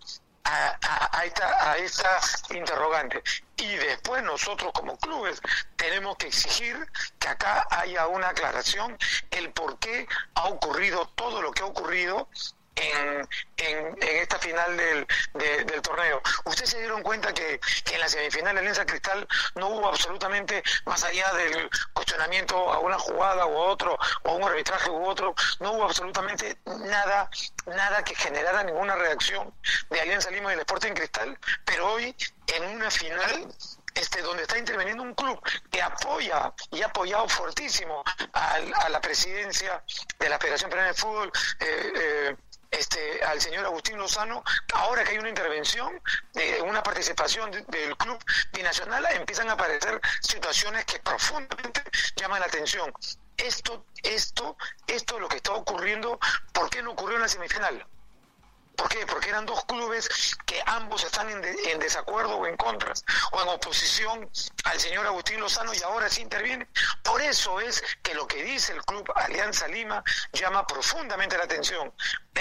a, 0.44 1.22
esta, 1.26 1.70
a 1.70 1.76
esta 1.76 2.18
interrogante. 2.54 3.22
Y 3.58 3.76
después 3.76 4.22
nosotros 4.22 4.72
como 4.72 4.96
clubes 4.96 5.38
tenemos 5.76 6.16
que 6.16 6.28
exigir 6.28 6.90
que 7.18 7.28
acá 7.28 7.66
haya 7.70 8.06
una 8.06 8.30
aclaración 8.30 8.96
el 9.30 9.52
por 9.52 9.78
qué 9.78 10.08
ha 10.34 10.44
ocurrido 10.44 11.06
todo 11.14 11.42
lo 11.42 11.52
que 11.52 11.62
ha 11.62 11.66
ocurrido 11.66 12.26
en, 12.80 13.28
esta 14.00 14.38
final 14.38 14.76
del, 14.76 15.06
torneo. 15.82 16.22
Ustedes 16.44 16.70
se 16.70 16.78
dieron 16.78 17.02
cuenta 17.02 17.32
que, 17.32 17.60
en 17.92 18.00
la 18.00 18.08
semifinal 18.08 18.54
de 18.54 18.60
Alianza 18.60 18.86
Cristal 18.86 19.26
no 19.54 19.68
hubo 19.68 19.88
absolutamente, 19.88 20.62
más 20.86 21.02
allá 21.04 21.32
del 21.34 21.68
cuestionamiento 21.92 22.72
a 22.72 22.78
una 22.78 22.98
jugada 22.98 23.46
u 23.46 23.56
otro, 23.56 23.98
o 24.24 24.34
un 24.34 24.44
arbitraje 24.44 24.90
u 24.90 25.04
otro, 25.06 25.34
no 25.60 25.72
hubo 25.72 25.84
absolutamente 25.84 26.58
nada, 26.86 27.30
nada 27.66 28.04
que 28.04 28.14
generara 28.14 28.62
ninguna 28.62 28.96
reacción 28.96 29.52
de 29.90 30.00
Alianza 30.00 30.30
Lima 30.30 30.52
y 30.52 30.56
del 30.56 30.60
Sporting 30.60 30.92
Cristal, 30.92 31.38
pero 31.64 31.92
hoy 31.92 32.14
en 32.46 32.64
una 32.64 32.90
final 32.90 33.48
este, 33.94 34.22
donde 34.22 34.42
está 34.42 34.58
interviniendo 34.58 35.02
un 35.02 35.14
club 35.14 35.40
que 35.70 35.82
apoya 35.82 36.52
y 36.70 36.82
ha 36.82 36.86
apoyado 36.86 37.28
fortísimo 37.28 38.02
a, 38.32 38.88
la 38.88 39.00
presidencia 39.00 39.82
de 40.18 40.28
la 40.28 40.38
Federación 40.38 40.70
Peruana 40.70 40.92
de 40.92 40.94
Fútbol, 40.94 41.32
eh, 41.60 41.92
eh, 41.94 42.36
al 43.30 43.40
señor 43.40 43.64
Agustín 43.64 43.96
Lozano, 43.96 44.42
ahora 44.74 45.04
que 45.04 45.12
hay 45.12 45.18
una 45.18 45.28
intervención, 45.28 46.00
de 46.34 46.60
una 46.62 46.82
participación 46.82 47.50
del 47.50 47.96
club 47.96 48.18
binacional, 48.52 49.06
empiezan 49.12 49.48
a 49.48 49.52
aparecer 49.52 50.00
situaciones 50.20 50.84
que 50.84 50.98
profundamente 50.98 51.82
llaman 52.16 52.40
la 52.40 52.46
atención. 52.46 52.92
Esto, 53.36 53.86
esto, 54.02 54.56
esto 54.86 55.14
es 55.14 55.20
lo 55.20 55.28
que 55.28 55.36
está 55.36 55.52
ocurriendo, 55.52 56.18
¿por 56.52 56.68
qué 56.70 56.82
no 56.82 56.92
ocurrió 56.92 57.16
en 57.16 57.22
la 57.22 57.28
semifinal? 57.28 57.86
¿Por 58.80 58.88
qué? 58.88 59.04
Porque 59.04 59.28
eran 59.28 59.44
dos 59.44 59.62
clubes 59.66 60.08
que 60.46 60.62
ambos 60.64 61.04
están 61.04 61.28
en, 61.28 61.78
desacuerdo 61.78 62.36
o 62.36 62.46
en 62.46 62.56
contra 62.56 62.94
o 63.32 63.42
en 63.42 63.48
oposición 63.48 64.30
al 64.64 64.80
señor 64.80 65.06
Agustín 65.06 65.38
Lozano 65.38 65.74
y 65.74 65.82
ahora 65.82 66.08
sí 66.08 66.22
interviene. 66.22 66.66
Por 67.02 67.20
eso 67.20 67.60
es 67.60 67.82
que 68.02 68.14
lo 68.14 68.26
que 68.26 68.42
dice 68.42 68.72
el 68.72 68.82
club 68.82 69.04
Alianza 69.14 69.68
Lima 69.68 70.02
llama 70.32 70.66
profundamente 70.66 71.36
la 71.36 71.44
atención 71.44 71.92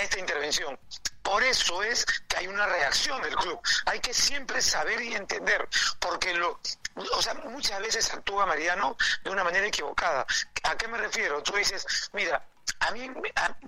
esta 0.02 0.20
intervención. 0.20 0.80
Por 1.22 1.44
eso 1.44 1.84
es 1.84 2.06
que 2.28 2.38
hay 2.38 2.48
una 2.48 2.66
reacción 2.66 3.22
del 3.22 3.36
club. 3.36 3.60
Hay 3.86 4.00
que 4.00 4.14
siempre 4.14 4.62
saber 4.62 5.02
y 5.02 5.14
entender, 5.14 5.68
porque 6.00 6.34
lo, 6.34 6.60
o 6.96 7.22
sea, 7.22 7.34
muchas 7.34 7.80
veces 7.82 8.12
actúa 8.14 8.46
Mariano 8.46 8.96
de 9.24 9.30
una 9.30 9.44
manera 9.44 9.68
equivocada. 9.68 10.26
¿A 10.64 10.78
qué 10.78 10.88
me 10.88 10.98
refiero? 10.98 11.44
Tú 11.44 11.54
dices, 11.54 12.10
mira, 12.14 12.44
a 12.80 12.92
mí, 12.92 13.12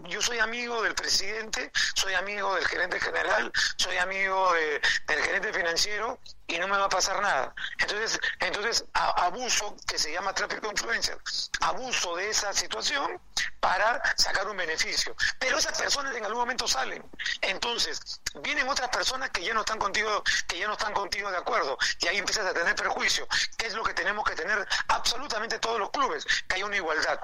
yo 0.05 0.21
soy 0.21 0.39
amigo 0.39 0.81
del 0.81 0.95
presidente, 0.95 1.71
soy 1.95 2.13
amigo 2.13 2.55
del 2.55 2.67
gerente 2.67 2.99
general, 2.99 3.51
soy 3.77 3.97
amigo 3.97 4.53
del 4.53 5.21
gerente 5.23 5.53
financiero 5.53 6.19
y 6.47 6.57
no 6.57 6.67
me 6.67 6.77
va 6.77 6.85
a 6.85 6.89
pasar 6.89 7.21
nada. 7.21 7.53
Entonces, 7.79 8.19
entonces 8.39 8.85
abuso, 8.93 9.75
que 9.87 9.97
se 9.97 10.11
llama 10.11 10.33
tráfico 10.33 10.67
de 10.67 10.73
influencia, 10.73 11.17
abuso 11.61 12.15
de 12.15 12.29
esa 12.29 12.53
situación 12.53 13.19
para 13.59 14.01
sacar 14.17 14.47
un 14.47 14.57
beneficio. 14.57 15.15
Pero 15.39 15.57
esas 15.57 15.77
personas 15.77 16.15
en 16.15 16.25
algún 16.25 16.39
momento 16.39 16.67
salen. 16.67 17.03
Entonces, 17.41 18.19
vienen 18.41 18.67
otras 18.67 18.89
personas 18.89 19.29
que 19.29 19.43
ya 19.43 19.53
no 19.53 19.61
están 19.61 19.79
contigo, 19.79 20.23
que 20.47 20.57
ya 20.57 20.67
no 20.67 20.73
están 20.73 20.93
contigo 20.93 21.31
de 21.31 21.37
acuerdo, 21.37 21.77
y 21.99 22.07
ahí 22.07 22.17
empiezas 22.17 22.45
a 22.45 22.53
tener 22.53 22.75
perjuicio, 22.75 23.27
es 23.57 23.73
lo 23.73 23.83
que 23.83 23.93
tenemos 23.93 24.25
que 24.25 24.35
tener 24.35 24.67
absolutamente 24.87 25.59
todos 25.59 25.79
los 25.79 25.91
clubes, 25.91 26.25
que 26.47 26.55
haya 26.55 26.65
una 26.65 26.75
igualdad 26.75 27.19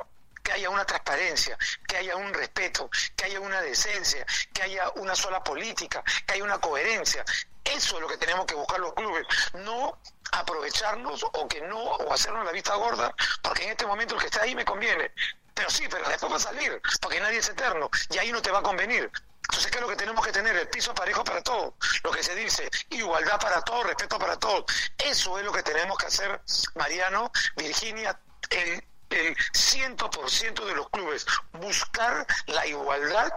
que 0.48 0.54
haya 0.54 0.70
una 0.70 0.86
transparencia, 0.86 1.58
que 1.86 1.98
haya 1.98 2.16
un 2.16 2.34
respeto, 2.34 2.90
que 3.18 3.26
haya 3.26 3.38
una 3.42 3.62
decencia, 3.62 4.26
que 4.54 4.64
haya 4.64 4.90
una 4.96 5.14
sola 5.14 5.44
política, 5.44 6.02
que 6.26 6.36
haya 6.36 6.44
una 6.46 6.58
coherencia. 6.58 7.26
Eso 7.66 7.96
es 7.98 8.02
lo 8.02 8.08
que 8.08 8.16
tenemos 8.16 8.46
que 8.46 8.56
buscar 8.56 8.80
los 8.80 8.94
clubes, 8.94 9.28
no 9.56 10.00
aprovecharnos 10.32 11.26
o 11.34 11.48
que 11.50 11.60
no, 11.60 11.78
o 11.78 12.14
hacernos 12.14 12.46
la 12.46 12.54
vista 12.54 12.76
gorda, 12.76 13.14
porque 13.42 13.66
en 13.66 13.72
este 13.72 13.86
momento 13.86 14.16
el 14.16 14.22
que 14.22 14.28
está 14.28 14.44
ahí 14.44 14.56
me 14.56 14.64
conviene. 14.64 15.12
Pero 15.54 15.70
sí, 15.70 15.86
pero 15.90 16.08
después 16.08 16.32
va 16.32 16.38
a 16.38 16.40
salir, 16.40 16.82
porque 17.02 17.20
nadie 17.20 17.40
es 17.40 17.50
eterno, 17.50 17.90
y 18.10 18.18
ahí 18.18 18.32
no 18.32 18.42
te 18.42 18.50
va 18.50 18.60
a 18.60 18.64
convenir. 18.64 19.12
Entonces, 19.50 19.70
¿qué 19.70 19.80
es 19.80 19.82
lo 19.82 19.90
que 19.90 19.98
tenemos 19.98 20.26
que 20.26 20.32
tener? 20.32 20.56
El 20.56 20.70
piso 20.70 20.96
parejo 20.96 21.26
para 21.26 21.42
todos. 21.42 21.74
Lo 22.04 22.12
que 22.12 22.24
se 22.24 22.36
dice, 22.36 22.70
igualdad 22.92 23.38
para 23.38 23.62
todos, 23.64 23.86
respeto 23.86 24.18
para 24.18 24.40
todos. 24.40 24.64
Eso 24.98 25.38
es 25.40 25.44
lo 25.44 25.52
que 25.52 25.64
tenemos 25.64 25.98
que 25.98 26.06
hacer, 26.06 26.42
Mariano, 26.76 27.34
Virginia, 27.58 28.18
el 28.50 28.82
el 29.10 29.36
100% 29.36 30.66
de 30.66 30.76
los 30.76 30.90
clubes, 30.90 31.26
buscar 31.54 32.26
la 32.48 32.66
igualdad 32.68 33.32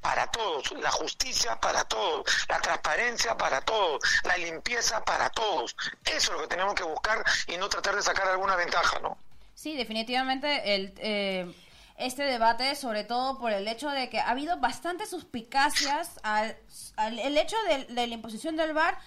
para 0.00 0.26
todos, 0.28 0.70
la 0.72 0.90
justicia 0.90 1.56
para 1.60 1.84
todos, 1.84 2.24
la 2.48 2.60
transparencia 2.60 3.36
para 3.36 3.60
todos, 3.60 4.00
la 4.24 4.36
limpieza 4.36 5.04
para 5.04 5.30
todos. 5.30 5.74
Eso 6.04 6.16
es 6.16 6.30
lo 6.30 6.40
que 6.42 6.46
tenemos 6.46 6.74
que 6.74 6.84
buscar 6.84 7.24
y 7.48 7.56
no 7.56 7.68
tratar 7.68 7.96
de 7.96 8.02
sacar 8.02 8.28
alguna 8.28 8.56
ventaja, 8.56 9.00
¿no? 9.00 9.18
Sí, 9.54 9.76
definitivamente 9.76 10.74
el... 10.74 10.94
Eh, 10.98 11.54
este 11.98 12.24
debate, 12.24 12.74
sobre 12.74 13.04
todo 13.04 13.38
por 13.38 13.52
el 13.52 13.66
hecho 13.66 13.88
de 13.88 14.10
que 14.10 14.20
ha 14.20 14.28
habido 14.28 14.58
bastantes 14.58 15.08
suspicacias 15.08 16.20
al, 16.22 16.54
el 16.98 17.38
hecho 17.38 17.56
de, 17.66 17.84
de 17.86 18.06
la 18.06 18.14
imposición 18.14 18.54
del 18.56 18.74
VAR 18.74 18.98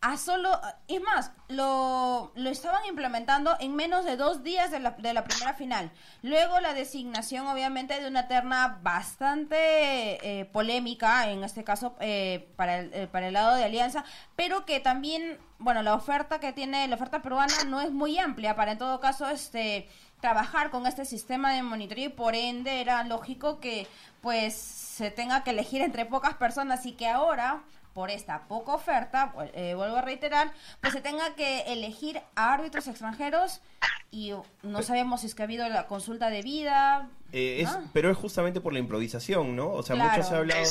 a 0.00 0.16
solo, 0.16 0.60
es 0.88 1.00
más, 1.00 1.32
lo, 1.48 2.30
lo 2.34 2.50
estaban 2.50 2.84
implementando 2.86 3.56
en 3.60 3.74
menos 3.74 4.04
de 4.04 4.16
dos 4.16 4.42
días 4.42 4.70
de 4.70 4.78
la, 4.78 4.90
de 4.92 5.14
la 5.14 5.24
primera 5.24 5.54
final. 5.54 5.90
Luego 6.22 6.60
la 6.60 6.74
designación, 6.74 7.46
obviamente, 7.46 8.00
de 8.00 8.08
una 8.08 8.28
terna 8.28 8.78
bastante 8.82 9.56
eh, 9.58 10.44
polémica, 10.46 11.28
en 11.30 11.42
este 11.42 11.64
caso 11.64 11.96
eh, 12.00 12.48
para, 12.56 12.78
el, 12.78 12.94
eh, 12.94 13.06
para 13.06 13.28
el 13.28 13.34
lado 13.34 13.56
de 13.56 13.64
Alianza, 13.64 14.04
pero 14.36 14.64
que 14.64 14.80
también, 14.80 15.38
bueno, 15.58 15.82
la 15.82 15.94
oferta 15.94 16.40
que 16.40 16.52
tiene, 16.52 16.86
la 16.88 16.96
oferta 16.96 17.22
peruana 17.22 17.64
no 17.66 17.80
es 17.80 17.90
muy 17.90 18.18
amplia 18.18 18.54
para, 18.54 18.72
en 18.72 18.78
todo 18.78 19.00
caso, 19.00 19.28
este 19.28 19.88
trabajar 20.20 20.70
con 20.70 20.86
este 20.86 21.04
sistema 21.04 21.52
de 21.52 21.62
monitoreo 21.62 22.06
y 22.06 22.08
por 22.08 22.34
ende 22.34 22.80
era 22.80 23.04
lógico 23.04 23.60
que 23.60 23.86
pues 24.22 24.54
se 24.54 25.10
tenga 25.10 25.44
que 25.44 25.50
elegir 25.50 25.82
entre 25.82 26.06
pocas 26.06 26.34
personas 26.34 26.86
y 26.86 26.92
que 26.92 27.06
ahora 27.06 27.62
por 27.96 28.10
esta 28.10 28.46
poca 28.46 28.74
oferta, 28.74 29.32
eh, 29.54 29.72
vuelvo 29.74 29.96
a 29.96 30.02
reiterar, 30.02 30.52
pues 30.82 30.92
se 30.92 31.00
tenga 31.00 31.34
que 31.34 31.60
elegir 31.72 32.20
árbitros 32.34 32.88
extranjeros 32.88 33.62
y 34.10 34.34
no 34.62 34.82
sabemos 34.82 35.22
si 35.22 35.28
es 35.28 35.34
que 35.34 35.40
ha 35.40 35.46
habido 35.46 35.66
la 35.70 35.86
consulta 35.86 36.28
de 36.28 36.42
vida. 36.42 37.08
Eh, 37.32 37.62
es, 37.62 37.70
Pero 37.94 38.10
es 38.10 38.18
justamente 38.18 38.60
por 38.60 38.74
la 38.74 38.80
improvisación, 38.80 39.56
¿no? 39.56 39.70
O 39.70 39.82
sea, 39.82 39.96
mucho 39.96 40.22
se 40.22 40.34
ha 40.34 40.36
hablado 40.36 40.62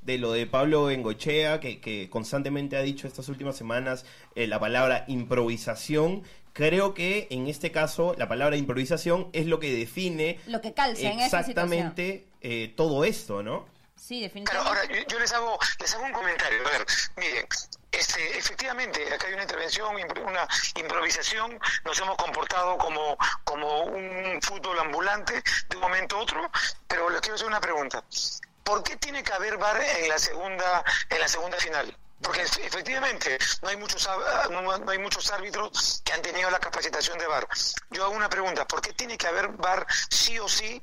de, 0.00 0.18
lo 0.18 0.32
de 0.32 0.46
Pablo 0.46 0.84
Bengochea, 0.84 1.60
que, 1.60 1.82
que 1.82 2.08
constantemente 2.08 2.78
ha 2.78 2.80
dicho 2.80 3.06
estas 3.06 3.28
últimas 3.28 3.56
semanas 3.56 4.06
eh, 4.34 4.46
la 4.46 4.58
palabra 4.58 5.04
improvisación. 5.06 6.22
Creo 6.54 6.94
que 6.94 7.28
en 7.30 7.46
este 7.46 7.72
caso 7.72 8.14
la 8.16 8.26
palabra 8.26 8.56
improvisación 8.56 9.28
es 9.34 9.44
lo 9.44 9.60
que 9.60 9.70
define 9.70 10.38
lo 10.46 10.62
que 10.62 10.72
calza 10.72 11.10
en 11.10 11.20
esa 11.20 11.40
exactamente 11.40 12.26
todo 12.74 13.04
esto, 13.04 13.42
¿no? 13.42 13.66
Sí, 14.00 14.22
definitivamente. 14.22 14.80
ahora 14.80 15.04
yo, 15.06 15.18
les 15.18 15.32
hago 15.32 15.58
les 15.78 15.94
hago 15.94 16.04
un 16.04 16.12
comentario. 16.12 16.66
A 16.66 16.70
ver, 16.70 16.86
miren, 17.16 17.46
este, 17.92 18.38
efectivamente, 18.38 19.12
acá 19.12 19.26
hay 19.26 19.34
una 19.34 19.42
intervención, 19.42 19.94
una 19.94 20.48
improvisación, 20.74 21.60
nos 21.84 21.98
hemos 21.98 22.16
comportado 22.16 22.78
como, 22.78 23.18
como 23.44 23.82
un 23.82 24.40
fútbol 24.40 24.78
ambulante 24.78 25.42
de 25.68 25.76
un 25.76 25.82
momento 25.82 26.16
a 26.16 26.20
otro, 26.20 26.50
pero 26.88 27.10
les 27.10 27.20
quiero 27.20 27.34
hacer 27.34 27.46
una 27.46 27.60
pregunta. 27.60 28.02
¿Por 28.64 28.82
qué 28.82 28.96
tiene 28.96 29.22
que 29.22 29.34
haber 29.34 29.58
VAR 29.58 29.82
en 29.82 30.08
la 30.08 30.18
segunda, 30.18 30.82
en 31.10 31.20
la 31.20 31.28
segunda 31.28 31.58
final? 31.58 31.94
Porque 32.22 32.42
efectivamente 32.42 33.38
no 33.62 33.68
hay 33.68 33.76
muchos 33.76 34.08
no 34.50 34.90
hay 34.90 34.98
muchos 34.98 35.30
árbitros 35.30 36.02
que 36.04 36.12
han 36.12 36.22
tenido 36.22 36.50
la 36.50 36.58
capacitación 36.58 37.18
de 37.18 37.26
VAR. 37.26 37.46
Yo 37.90 38.04
hago 38.04 38.14
una 38.14 38.30
pregunta, 38.30 38.66
¿por 38.66 38.80
qué 38.80 38.94
tiene 38.94 39.18
que 39.18 39.26
haber 39.26 39.48
VAR 39.48 39.86
sí 40.08 40.38
o 40.38 40.48
sí 40.48 40.82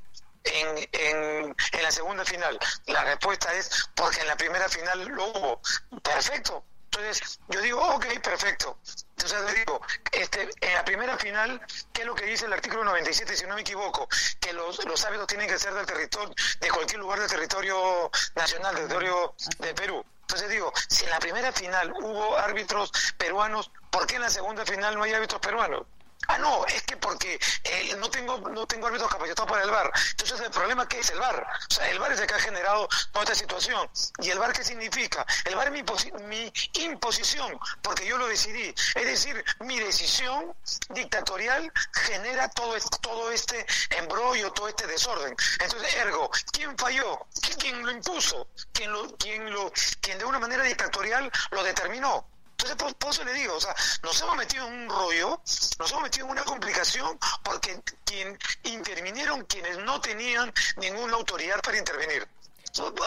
en, 0.53 0.89
en, 0.91 1.83
la 1.83 1.91
segunda 1.91 2.25
final? 2.25 2.57
La 2.87 3.03
respuesta 3.03 3.53
es 3.53 3.89
porque 3.95 4.21
en 4.21 4.27
la 4.27 4.35
primera 4.35 4.67
final 4.69 5.05
lo 5.05 5.27
hubo. 5.27 5.61
Perfecto. 6.01 6.63
Entonces, 6.91 7.39
yo 7.49 7.61
digo, 7.61 7.81
ok, 7.95 8.05
perfecto. 8.23 8.79
Entonces 9.17 9.55
digo, 9.55 9.81
este, 10.11 10.49
en 10.61 10.73
la 10.73 10.85
primera 10.85 11.17
final, 11.17 11.61
¿qué 11.93 12.01
es 12.01 12.07
lo 12.07 12.15
que 12.15 12.25
dice 12.25 12.45
el 12.45 12.53
artículo 12.53 12.83
97, 12.85 13.35
si 13.35 13.45
no 13.45 13.55
me 13.55 13.61
equivoco? 13.61 14.07
Que 14.39 14.53
los, 14.53 14.83
los 14.85 15.03
árbitros 15.05 15.27
tienen 15.27 15.47
que 15.47 15.59
ser 15.59 15.73
del 15.73 15.85
territorio, 15.85 16.33
de 16.59 16.69
cualquier 16.69 16.99
lugar 16.99 17.19
del 17.19 17.29
territorio 17.29 18.09
nacional, 18.35 18.75
del 18.75 18.87
territorio 18.87 19.35
de 19.59 19.73
Perú. 19.73 20.05
Entonces 20.21 20.49
digo, 20.49 20.73
si 20.89 21.05
en 21.05 21.11
la 21.11 21.19
primera 21.19 21.51
final 21.51 21.93
hubo 21.93 22.37
árbitros 22.37 22.91
peruanos, 23.17 23.71
¿por 23.89 24.05
qué 24.07 24.15
en 24.15 24.23
la 24.23 24.29
segunda 24.29 24.65
final 24.65 24.95
no 24.95 25.03
hay 25.03 25.13
árbitros 25.13 25.39
peruanos? 25.39 25.85
Ah, 26.27 26.37
no, 26.39 26.65
es 26.65 26.83
que 26.83 26.97
porque 26.97 27.39
eh, 27.63 27.95
no 27.97 28.09
tengo 28.09 28.37
no 28.49 28.67
tengo 28.67 28.87
árbitros 28.87 29.09
capacitados 29.11 29.49
para 29.49 29.63
el 29.63 29.71
VAR. 29.71 29.91
Entonces 30.11 30.39
el 30.41 30.51
problema 30.51 30.87
que 30.87 30.99
es 30.99 31.09
el 31.09 31.19
VAR. 31.19 31.47
O 31.69 31.73
sea, 31.73 31.89
el 31.89 31.99
VAR 31.99 32.11
es 32.11 32.19
el 32.19 32.27
que 32.27 32.33
ha 32.33 32.39
generado 32.39 32.87
toda 33.11 33.23
esta 33.23 33.35
situación. 33.35 33.89
¿Y 34.19 34.29
el 34.29 34.39
VAR 34.39 34.53
qué 34.53 34.63
significa? 34.63 35.25
El 35.45 35.55
VAR 35.55 35.67
es 35.67 35.73
mi, 35.73 35.83
mi 36.27 36.53
imposición, 36.83 37.57
porque 37.81 38.05
yo 38.05 38.17
lo 38.17 38.27
decidí. 38.27 38.73
Es 38.95 39.05
decir, 39.05 39.43
mi 39.59 39.79
decisión 39.79 40.53
dictatorial 40.89 41.71
genera 41.93 42.49
todo, 42.49 42.75
todo 43.01 43.31
este 43.31 43.65
embrollo, 43.91 44.51
todo 44.51 44.67
este 44.67 44.87
desorden. 44.87 45.35
Entonces, 45.59 45.95
ergo, 45.95 46.29
¿quién 46.51 46.77
falló? 46.77 47.25
¿Quién 47.59 47.85
lo 47.85 47.91
impuso? 47.91 48.47
¿Quién, 48.73 48.91
lo, 48.91 49.15
quién, 49.17 49.51
lo, 49.51 49.71
quién 50.01 50.17
de 50.17 50.25
una 50.25 50.39
manera 50.39 50.63
dictatorial 50.63 51.31
lo 51.51 51.63
determinó? 51.63 52.25
Entonces, 52.59 52.95
por, 52.97 53.11
eso 53.11 53.23
le 53.23 53.33
digo, 53.33 53.55
o 53.55 53.61
sea, 53.61 53.75
nos 54.01 54.19
hemos 54.21 54.35
metido 54.35 54.67
en 54.67 54.73
un 54.73 54.89
rollo, 54.89 55.41
nos 55.77 55.91
hemos 55.91 56.03
metido 56.03 56.25
en 56.25 56.31
una 56.31 56.43
complicación 56.43 57.19
porque 57.43 57.79
quien 58.03 58.37
intervinieron 58.63 59.45
quienes 59.45 59.77
no 59.77 60.01
tenían 60.01 60.51
ninguna 60.77 61.13
autoridad 61.13 61.61
para 61.61 61.77
intervenir. 61.77 62.27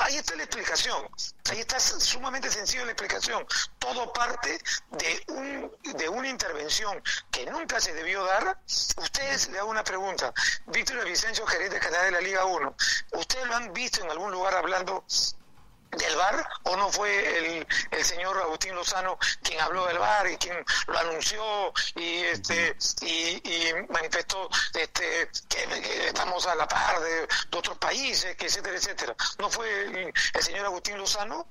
Ahí 0.03 0.17
está 0.17 0.35
la 0.37 0.45
explicación, 0.45 1.09
ahí 1.51 1.61
está 1.61 1.79
sumamente 1.79 2.51
sencillo 2.51 2.85
la 2.85 2.93
explicación. 2.93 3.45
Todo 3.79 4.13
parte 4.13 4.61
de, 4.91 5.25
un, 5.29 5.73
de 5.97 6.09
una 6.09 6.29
intervención 6.29 7.03
que 7.31 7.47
nunca 7.47 7.81
se 7.81 7.93
debió 7.93 8.25
dar. 8.25 8.59
Ustedes 8.97 9.49
le 9.49 9.59
hago 9.59 9.71
una 9.71 9.85
pregunta. 9.85 10.33
Víctor 10.67 11.05
Vicencio, 11.05 11.47
gerente 11.47 11.81
general 11.81 12.07
de 12.07 12.11
la 12.13 12.21
Liga 12.21 12.45
1, 12.45 12.75
¿ustedes 13.13 13.47
lo 13.47 13.55
han 13.57 13.73
visto 13.73 14.03
en 14.03 14.11
algún 14.11 14.31
lugar 14.33 14.55
hablando 14.55 15.05
del 15.91 16.17
VAR 16.17 16.49
o 16.65 16.77
no 16.77 16.91
fue 16.91 17.39
el, 17.39 17.67
el 17.91 18.05
señor 18.05 18.39
Agustín 18.39 18.75
Lozano 18.75 19.19
quien 19.43 19.61
habló 19.61 19.87
del 19.87 19.99
VAR 19.99 20.31
y 20.31 20.37
quien 20.37 20.65
lo 20.87 20.99
anunció 20.99 21.73
y 21.97 22.19
este 22.25 22.77
y, 23.03 23.41
manifestó 23.89 24.49
este 24.75 25.31
que, 25.49 26.07
estamos 26.09 26.47
a 26.47 26.55
la 26.55 26.69
par 26.69 27.01
de, 27.01 27.29
otros 27.57 27.77
países 27.79 28.37
que 28.37 28.47
etcétera 28.47 28.77
etcétera. 28.77 29.17
No 29.39 29.51
fue 29.51 29.85
el, 29.85 30.13
señor 30.43 30.67
Agustín 30.67 30.99
Lozano 30.99 31.49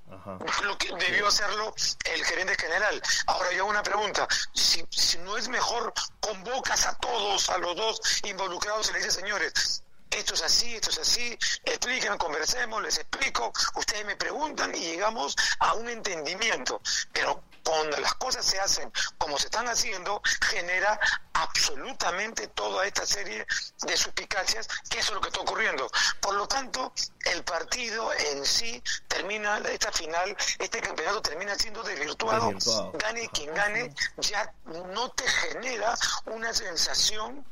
lo 0.63 0.77
que 0.77 0.93
debió 0.95 1.27
hacerlo 1.27 1.73
el 2.05 2.25
gerente 2.25 2.55
general. 2.55 3.01
Ahora 3.27 3.51
yo 3.51 3.65
una 3.65 3.83
pregunta. 3.83 4.27
Si, 4.53 4.85
si 4.89 5.17
no 5.19 5.37
es 5.37 5.47
mejor 5.49 5.93
convocas 6.19 6.85
a 6.85 6.95
todos 6.97 7.49
a 7.49 7.57
los 7.57 7.75
dos 7.75 8.01
involucrados 8.23 8.89
y 8.89 8.93
le 8.93 8.99
dice 8.99 9.11
señores 9.11 9.83
esto 10.11 10.33
es 10.33 10.41
así, 10.41 10.75
esto 10.75 10.89
es 10.89 10.99
así, 10.99 11.37
explíquenme, 11.63 12.17
conversemos, 12.17 12.81
les 12.81 12.97
explico, 12.97 13.51
ustedes 13.75 14.05
me 14.05 14.15
preguntan 14.15 14.73
y 14.75 14.79
llegamos 14.79 15.35
a 15.59 15.73
un 15.73 15.89
entendimiento. 15.89 16.81
Pero 17.13 17.43
cuando 17.63 17.97
las 17.97 18.15
cosas 18.15 18.45
se 18.45 18.59
hacen 18.59 18.91
como 19.17 19.37
se 19.37 19.45
están 19.45 19.67
haciendo, 19.67 20.21
genera 20.41 20.99
absolutamente 21.33 22.47
toda 22.47 22.85
esta 22.85 23.05
serie 23.05 23.45
de 23.81 23.97
suspicacias, 23.97 24.67
que 24.89 24.99
eso 24.99 25.09
es 25.09 25.15
lo 25.15 25.21
que 25.21 25.29
está 25.29 25.41
ocurriendo. 25.41 25.89
Por 26.19 26.35
lo 26.35 26.47
tanto, 26.47 26.91
el 27.25 27.43
partido 27.43 28.11
en 28.13 28.45
sí 28.45 28.81
termina, 29.07 29.57
esta 29.69 29.91
final, 29.91 30.35
este 30.57 30.81
campeonato 30.81 31.21
termina 31.21 31.55
siendo 31.55 31.83
desvirtuado. 31.83 32.53
Gane 32.93 33.29
quien 33.29 33.53
gane, 33.53 33.93
ya 34.17 34.53
no 34.93 35.09
te 35.11 35.27
genera 35.27 35.97
una 36.25 36.53
sensación 36.53 37.45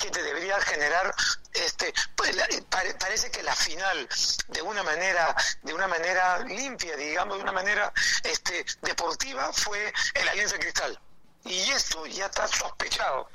que 0.00 0.10
te 0.10 0.22
debería 0.22 0.60
generar 0.60 1.14
este 1.52 1.94
pues, 2.16 2.36
parece 2.98 3.30
que 3.30 3.42
la 3.42 3.54
final 3.54 4.08
de 4.48 4.62
una 4.62 4.82
manera 4.82 5.36
de 5.62 5.72
una 5.72 5.86
manera 5.86 6.40
limpia 6.40 6.96
digamos 6.96 7.36
de 7.36 7.42
una 7.44 7.52
manera 7.52 7.92
este 8.24 8.64
deportiva 8.80 9.52
fue 9.52 9.92
el 10.14 10.28
Alianza 10.28 10.58
Cristal 10.58 10.98
y 11.44 11.70
esto 11.70 12.06
ya 12.06 12.26
está 12.26 12.46
sospechado. 12.46 13.28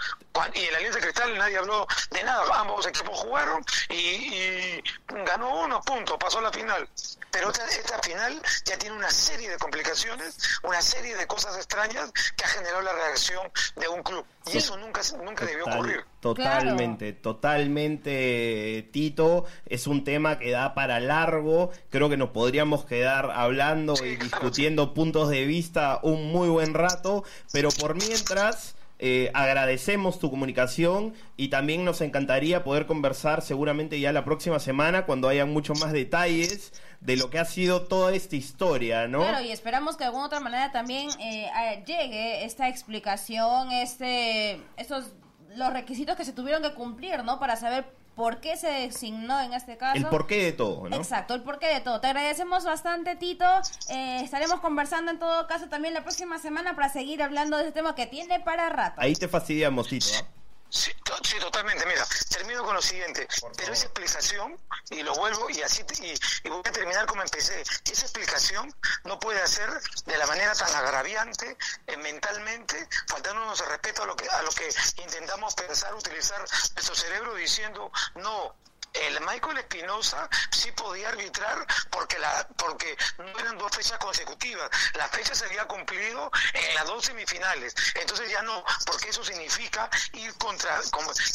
Y 0.54 0.66
en 0.66 0.72
la 0.72 0.78
Alianza 0.78 1.00
Cristal 1.00 1.38
nadie 1.38 1.58
habló 1.58 1.88
de 2.12 2.24
nada. 2.24 2.44
Ambos 2.60 2.86
equipos 2.86 3.20
jugaron 3.20 3.66
y, 3.90 4.82
ganó 5.26 5.62
uno, 5.62 5.82
punto, 5.82 6.18
pasó 6.18 6.40
la 6.40 6.52
final. 6.52 6.88
Pero 7.32 7.52
esta, 7.52 7.66
esta, 7.66 8.00
final 8.00 8.42
ya 8.64 8.78
tiene 8.78 8.96
una 8.96 9.10
serie 9.10 9.50
de 9.50 9.58
complicaciones, 9.58 10.38
una 10.64 10.82
serie 10.82 11.16
de 11.16 11.28
cosas 11.28 11.56
extrañas 11.58 12.12
que 12.36 12.46
ha 12.46 12.48
generado 12.48 12.82
la 12.82 12.94
reacción 12.94 13.52
de 13.76 13.88
un 13.88 14.04
club. 14.04 14.26
Y 14.46 14.58
eso 14.58 14.78
nunca, 14.78 15.02
nunca 15.24 15.46
debió 15.46 15.66
ocurrir. 15.66 16.06
Totalmente, 16.36 17.14
totalmente, 17.14 18.88
Tito. 18.92 19.46
Es 19.66 19.88
un 19.88 20.04
tema 20.04 20.40
que 20.40 20.52
da 20.52 20.74
para 20.74 21.00
largo. 21.00 21.72
Creo 21.90 22.10
que 22.10 22.18
nos 22.18 22.30
podríamos 22.30 22.86
quedar 22.86 23.32
hablando 23.34 23.94
y 24.04 24.16
discutiendo 24.16 24.94
puntos 24.94 25.30
de 25.30 25.46
vista 25.46 26.00
un 26.04 26.32
muy 26.32 26.50
buen 26.50 26.74
rato. 26.74 27.24
Pero 27.52 27.70
por 27.70 27.96
mientras... 27.96 28.76
Eh, 29.00 29.30
agradecemos 29.36 30.18
tu 30.18 30.32
comunicación 30.32 31.14
y 31.36 31.50
también 31.50 31.86
nos 31.86 32.02
encantaría 32.02 32.64
poder 32.64 32.88
conversar 32.88 33.44
seguramente 33.44 34.00
ya 34.00 34.12
la 34.12 34.26
próxima 34.26 34.58
semana 34.60 35.06
cuando 35.06 35.30
haya 35.30 35.46
muchos 35.46 35.80
más 35.80 35.92
detalles 35.92 36.74
de 37.00 37.16
lo 37.16 37.30
que 37.30 37.40
ha 37.40 37.46
sido 37.46 37.84
toda 37.84 38.14
esta 38.16 38.36
historia, 38.36 39.08
¿no? 39.08 39.20
Claro, 39.20 39.42
y 39.42 39.52
esperamos 39.52 39.98
que 39.98 40.04
de 40.04 40.08
alguna 40.08 40.26
otra 40.26 40.40
manera 40.40 40.72
también 40.72 41.10
eh, 41.20 41.48
llegue 41.86 42.44
esta 42.44 42.70
explicación, 42.70 43.72
este, 43.72 44.60
estos, 44.78 45.14
los 45.58 45.74
requisitos 45.74 46.16
que 46.16 46.26
se 46.26 46.34
tuvieron 46.34 46.62
que 46.62 46.74
cumplir, 46.74 47.24
¿no? 47.24 47.40
Para 47.40 47.56
saber 47.56 47.86
por 48.16 48.40
qué 48.40 48.58
se 48.58 48.68
designó 48.68 49.40
en 49.42 49.54
este 49.54 49.78
caso. 49.78 49.98
El 49.98 50.08
porqué 50.08 50.44
de 50.44 50.52
todo, 50.52 50.90
¿no? 50.90 50.96
Exacto, 50.96 51.36
el 51.36 51.44
porqué 51.44 51.68
de 51.68 51.82
todo. 51.82 52.00
Te 52.02 52.08
agradecemos 52.08 52.64
bastante, 52.64 53.16
Tito. 53.16 53.46
Eh, 53.90 54.22
estaremos 54.24 54.60
conversando 54.60 55.12
en 55.12 55.20
todo 55.20 55.48
caso 55.48 55.68
también 55.68 55.94
la 55.94 56.02
próxima 56.02 56.40
semana 56.40 56.76
para 56.76 56.90
seguir 56.90 57.22
hablando 57.22 57.58
de 57.58 57.64
este 57.64 57.74
tema 57.74 57.96
que 57.96 58.08
tiene 58.08 58.40
para 58.40 58.70
rato. 58.70 59.02
Ahí 59.02 59.16
te 59.16 59.28
fastidiamos, 59.28 59.88
Tito. 59.88 60.08
¿ah? 60.20 60.37
Sí, 60.70 60.92
totalmente. 61.40 61.86
Mira, 61.86 62.06
termino 62.30 62.64
con 62.64 62.76
lo 62.76 62.82
siguiente. 62.82 63.28
Pero 63.56 63.74
esa 63.74 63.86
explicación, 63.86 64.60
y 64.90 65.02
lo 65.04 65.14
vuelvo, 65.16 65.50
y 65.50 65.62
así 65.62 65.84
y, 66.02 66.50
voy 66.50 66.62
a 66.66 66.72
terminar 66.72 67.06
como 67.06 67.22
empecé. 67.22 67.62
Esa 67.62 68.06
explicación 68.06 68.74
no 69.04 69.20
puede 69.20 69.42
hacer 69.42 69.70
de 70.06 70.18
la 70.18 70.28
manera 70.28 70.54
tan 70.54 70.74
agraviante 70.76 71.58
eh, 71.88 71.98
mentalmente, 71.98 72.88
faltándonos 73.08 73.60
el 73.62 73.68
respeto 73.68 74.04
a 74.04 74.06
lo 74.06 74.16
que 74.16 74.30
a 74.30 74.42
lo 74.42 74.52
que 74.52 74.70
intentamos 74.98 75.56
pensar, 75.56 75.94
utilizar 75.96 76.40
nuestro 76.40 76.96
cerebro 76.96 77.36
diciendo 77.36 77.92
no 78.16 78.56
el 78.94 79.22
Michael 79.22 79.58
Espinosa 79.58 80.30
sí 80.52 80.72
podía 80.72 81.10
arbitrar 81.10 81.66
porque 81.90 82.18
la 82.20 82.48
porque 82.58 82.98
no 83.18 83.40
eran 83.40 83.58
dos 83.58 83.76
fechas 83.76 83.98
consecutivas. 83.98 84.70
La 84.94 85.08
fecha 85.08 85.36
se 85.36 85.46
había 85.46 85.66
cumplido 85.66 86.32
en 86.54 86.76
las 86.76 86.86
dos 86.86 87.06
semifinales. 87.06 87.76
Entonces 87.96 88.32
ya 88.32 88.42
no, 88.42 88.64
porque 88.86 89.10
eso 89.10 89.24
significa 89.24 89.90
ir 90.14 90.34
contra 90.38 90.80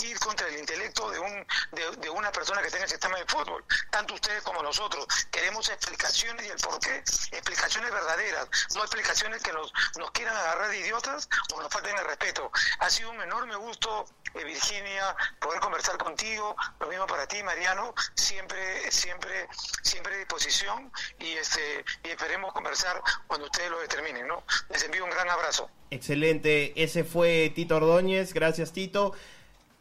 ir 0.02 0.18
contra 0.18 0.48
el 0.48 0.58
intelecto 0.58 1.10
de 1.10 1.18
un 1.18 1.46
de, 1.72 2.10
una 2.10 2.30
persona 2.30 2.60
que 2.62 2.70
tenga 2.70 2.84
el 2.84 2.90
sistema 2.90 3.18
de 3.18 3.24
fútbol. 3.26 3.64
Tanto 3.90 4.14
ustedes 4.14 4.42
como 4.42 4.62
nosotros 4.62 5.06
queremos 5.30 5.68
explicaciones 5.68 6.46
y 6.46 6.50
el 6.50 6.58
por 6.58 6.78
qué, 6.80 6.96
explicaciones 6.96 7.90
verdaderas, 7.90 8.48
no 8.74 8.82
explicaciones 8.82 9.42
que 9.42 9.52
nos, 9.52 9.72
nos 9.98 10.10
quieran 10.10 10.36
agarrar 10.36 10.68
de 10.68 10.78
idiotas 10.78 11.28
o 11.54 11.60
nos 11.60 11.72
falten 11.72 11.96
el 11.96 12.04
respeto. 12.04 12.50
Ha 12.80 12.90
sido 12.90 13.10
un 13.10 13.22
enorme 13.22 13.56
gusto, 13.56 14.06
eh, 14.34 14.44
Virginia, 14.44 15.16
poder 15.40 15.60
conversar 15.60 15.96
contigo, 15.98 16.54
lo 16.80 16.86
mismo 16.88 17.06
para 17.06 17.26
ti, 17.26 17.41
Mariano, 17.42 17.94
siempre, 18.14 18.90
siempre, 18.90 19.48
siempre 19.83 20.14
a 20.14 20.18
disposición 20.18 20.90
y 21.18 21.33
este, 21.33 21.85
y 22.05 22.09
esperemos 22.09 22.52
conversar 22.52 23.00
cuando 23.26 23.46
ustedes 23.46 23.70
lo 23.70 23.81
determinen, 23.81 24.26
¿no? 24.26 24.42
Les 24.70 24.83
envío 24.85 25.05
un 25.05 25.11
gran 25.11 25.28
abrazo. 25.28 25.70
Excelente, 25.90 26.72
ese 26.83 27.05
fue 27.05 27.52
Tito 27.55 27.76
Ordóñez, 27.76 28.33
gracias 28.33 28.72
Tito. 28.72 29.14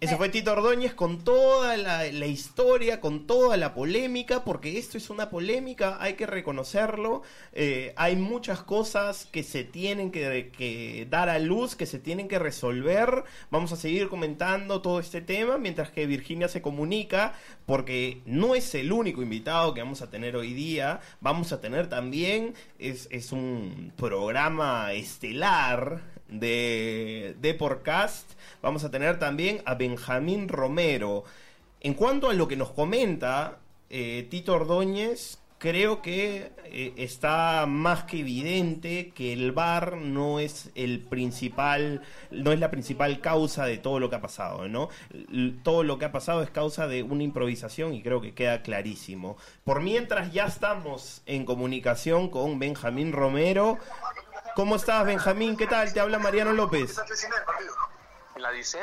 Ese 0.02 0.18
fue 0.18 0.30
Tito 0.30 0.54
Ordóñez 0.54 0.96
con 0.96 1.24
toda 1.24 1.78
la, 1.78 2.26
historia, 2.26 3.00
con 3.00 3.28
toda 3.28 3.56
la 3.56 3.76
polémica, 3.76 4.44
porque 4.44 4.80
esto 4.80 4.98
es 4.98 5.12
una 5.12 5.30
polémica, 5.30 5.98
hay 6.02 6.16
que 6.16 6.26
reconocerlo. 6.26 7.22
Eh, 7.54 7.94
hay 7.96 8.16
muchas 8.16 8.64
cosas 8.64 9.28
que 9.32 9.44
se 9.44 9.64
tienen 9.64 10.10
que, 10.10 11.08
dar 11.08 11.30
a 11.30 11.38
luz, 11.38 11.76
que 11.76 11.86
se 11.86 12.00
tienen 12.00 12.28
que 12.28 12.40
resolver. 12.40 13.26
Vamos 13.52 13.74
a 13.74 13.76
seguir 13.76 14.10
comentando 14.10 14.82
todo 14.82 15.00
este 15.00 15.22
tema 15.22 15.60
mientras 15.60 15.92
que 15.92 16.08
Virginia 16.08 16.48
se 16.48 16.64
comunica, 16.64 17.36
porque 17.68 18.24
no 18.26 18.56
es 18.56 18.74
el 18.74 18.92
único 18.92 19.22
invitado 19.22 19.76
que 19.76 19.84
vamos 19.84 20.02
a 20.02 20.10
tener 20.10 20.36
hoy 20.36 20.56
día. 20.56 21.00
Vamos 21.20 21.52
a 21.52 21.62
tener 21.62 21.90
también, 21.90 22.56
es, 22.80 23.08
es 23.12 23.32
un 23.32 23.94
programa 23.98 24.94
estelar 24.94 26.11
de, 26.32 27.36
de 27.40 27.54
podcast 27.54 28.32
vamos 28.62 28.84
a 28.84 28.92
tener 28.92 29.20
también 29.20 29.62
a 29.66 29.76
Benjamín 29.76 30.48
Romero. 30.48 31.24
En 31.82 31.94
cuanto 31.94 32.30
a 32.30 32.34
lo 32.34 32.48
que 32.48 32.56
nos 32.56 32.72
comenta 32.72 33.58
eh, 33.90 34.28
Tito 34.30 34.54
Ordóñez, 34.54 35.40
creo 35.58 36.02
que 36.02 36.52
eh, 36.66 36.94
está 36.98 37.66
más 37.68 38.04
que 38.06 38.20
evidente 38.20 39.12
que 39.14 39.34
el 39.34 39.52
VAR 39.52 39.98
no 39.98 40.40
es 40.40 40.72
el 40.76 41.02
principal, 41.02 42.02
no 42.32 42.52
es 42.52 42.60
la 42.60 42.72
principal 42.72 43.20
causa 43.20 43.66
de 43.66 43.78
todo 43.78 44.00
lo 44.00 44.10
que 44.10 44.16
ha 44.16 44.22
pasado, 44.22 44.68
¿no? 44.68 44.90
Todo 45.64 45.84
lo 45.84 46.00
que 46.00 46.06
ha 46.06 46.12
pasado 46.12 46.42
es 46.42 46.50
causa 46.50 46.88
de 46.88 47.04
una 47.04 47.24
improvisación 47.24 47.94
y 47.94 48.02
creo 48.02 48.22
que 48.22 48.34
queda 48.34 48.62
clarísimo. 48.62 49.38
Por 49.64 49.82
mientras 49.82 50.32
ya 50.34 50.46
estamos 50.46 51.22
en 51.26 51.46
comunicación 51.46 52.30
con 52.30 52.58
Benjamín 52.58 53.12
Romero. 53.12 53.78
¿Cómo 54.56 54.76
estás, 54.76 55.06
Benjamín? 55.06 55.56
¿Qué 55.56 55.68
tal? 55.68 55.94
Te 55.94 56.00
habla 56.00 56.20
Mariano 56.20 56.52
López. 56.52 57.00
la 58.36 58.52
dice. 58.52 58.80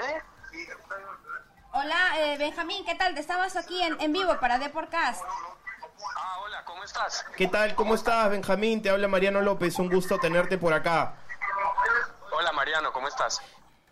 Hola, 1.72 2.20
eh, 2.20 2.38
Benjamín, 2.38 2.84
¿qué 2.84 2.94
tal? 2.94 3.16
Estamos 3.18 3.54
aquí 3.56 3.82
en, 3.82 4.00
en 4.00 4.12
vivo 4.12 4.38
para 4.40 4.58
Deporcast. 4.58 5.22
Ah, 6.16 6.38
hola, 6.42 6.64
¿cómo 6.64 6.84
estás? 6.84 7.24
¿Qué 7.36 7.48
tal? 7.48 7.74
¿Cómo 7.74 7.94
estás, 7.94 8.30
Benjamín? 8.30 8.82
Te 8.82 8.90
habla 8.90 9.08
Mariano 9.08 9.42
López. 9.42 9.78
Un 9.78 9.90
gusto 9.90 10.18
tenerte 10.18 10.56
por 10.58 10.72
acá. 10.72 11.14
Hola, 12.32 12.52
Mariano, 12.52 12.92
¿cómo 12.92 13.08
estás? 13.08 13.40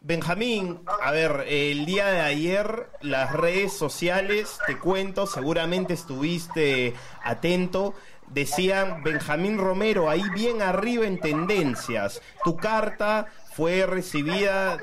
Benjamín, 0.00 0.84
a 1.02 1.10
ver, 1.10 1.46
el 1.48 1.84
día 1.84 2.06
de 2.06 2.20
ayer 2.20 2.88
las 3.00 3.32
redes 3.32 3.76
sociales, 3.76 4.60
te 4.66 4.78
cuento, 4.78 5.26
seguramente 5.26 5.94
estuviste 5.94 6.94
atento, 7.24 7.92
decían 8.28 9.02
Benjamín 9.02 9.58
Romero, 9.58 10.10
ahí 10.10 10.22
bien 10.30 10.62
arriba 10.62 11.06
en 11.06 11.20
tendencias. 11.20 12.20
Tu 12.44 12.56
carta 12.56 13.26
fue 13.54 13.86
recibida 13.86 14.78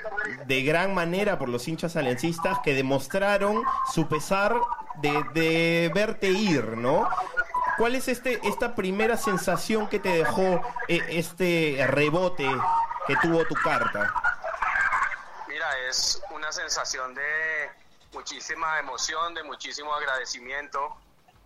de 0.48 0.64
gran 0.64 0.94
manera 0.94 1.38
por 1.38 1.50
los 1.50 1.68
hinchas 1.68 1.96
aliancistas 1.96 2.60
que 2.64 2.74
demostraron 2.74 3.64
su 3.94 4.08
pesar 4.08 4.56
de, 5.02 5.92
verte 5.94 6.30
ir, 6.30 6.78
¿no? 6.78 7.08
¿Cuál 7.78 7.96
es 7.96 8.08
este, 8.08 8.40
esta 8.48 8.76
primera 8.76 9.18
sensación 9.18 9.88
que 9.88 10.00
te 10.00 10.10
dejó 10.10 10.62
eh, 10.88 11.02
este 11.10 11.86
rebote 11.88 12.48
que 13.08 13.16
tuvo 13.18 13.46
tu 13.46 13.56
carta? 13.56 14.14
Mira, 15.48 15.68
es 15.90 16.22
una 16.32 16.52
sensación 16.52 17.14
de 17.16 17.70
muchísima 18.14 18.80
emoción, 18.80 19.34
de 19.34 19.44
muchísimo 19.44 19.94
agradecimiento, 19.94 20.96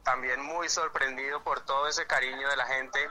también 0.08 0.41
muy 0.41 0.70
sorprendido 0.70 1.43
por 1.43 1.65
todo 1.65 1.86
ese 1.86 2.08
cariño 2.08 2.48
de 2.48 2.56
la 2.56 2.65
gente. 2.65 3.10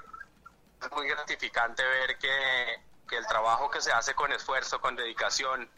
Es 0.80 0.90
muy 0.92 1.06
gratificante 1.06 1.82
ver 1.84 2.16
que, 2.16 2.80
que 3.06 3.18
el 3.18 3.26
trabajo 3.26 3.70
que 3.70 3.82
se 3.82 3.92
hace 3.92 4.14
con 4.14 4.32
esfuerzo, 4.32 4.80
con 4.80 4.96
dedicación, 4.96 5.68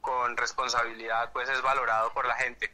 con 0.00 0.34
responsabilidad, 0.34 1.30
pues 1.34 1.50
es 1.50 1.60
valorado 1.60 2.14
por 2.14 2.24
la 2.24 2.36
gente. 2.36 2.72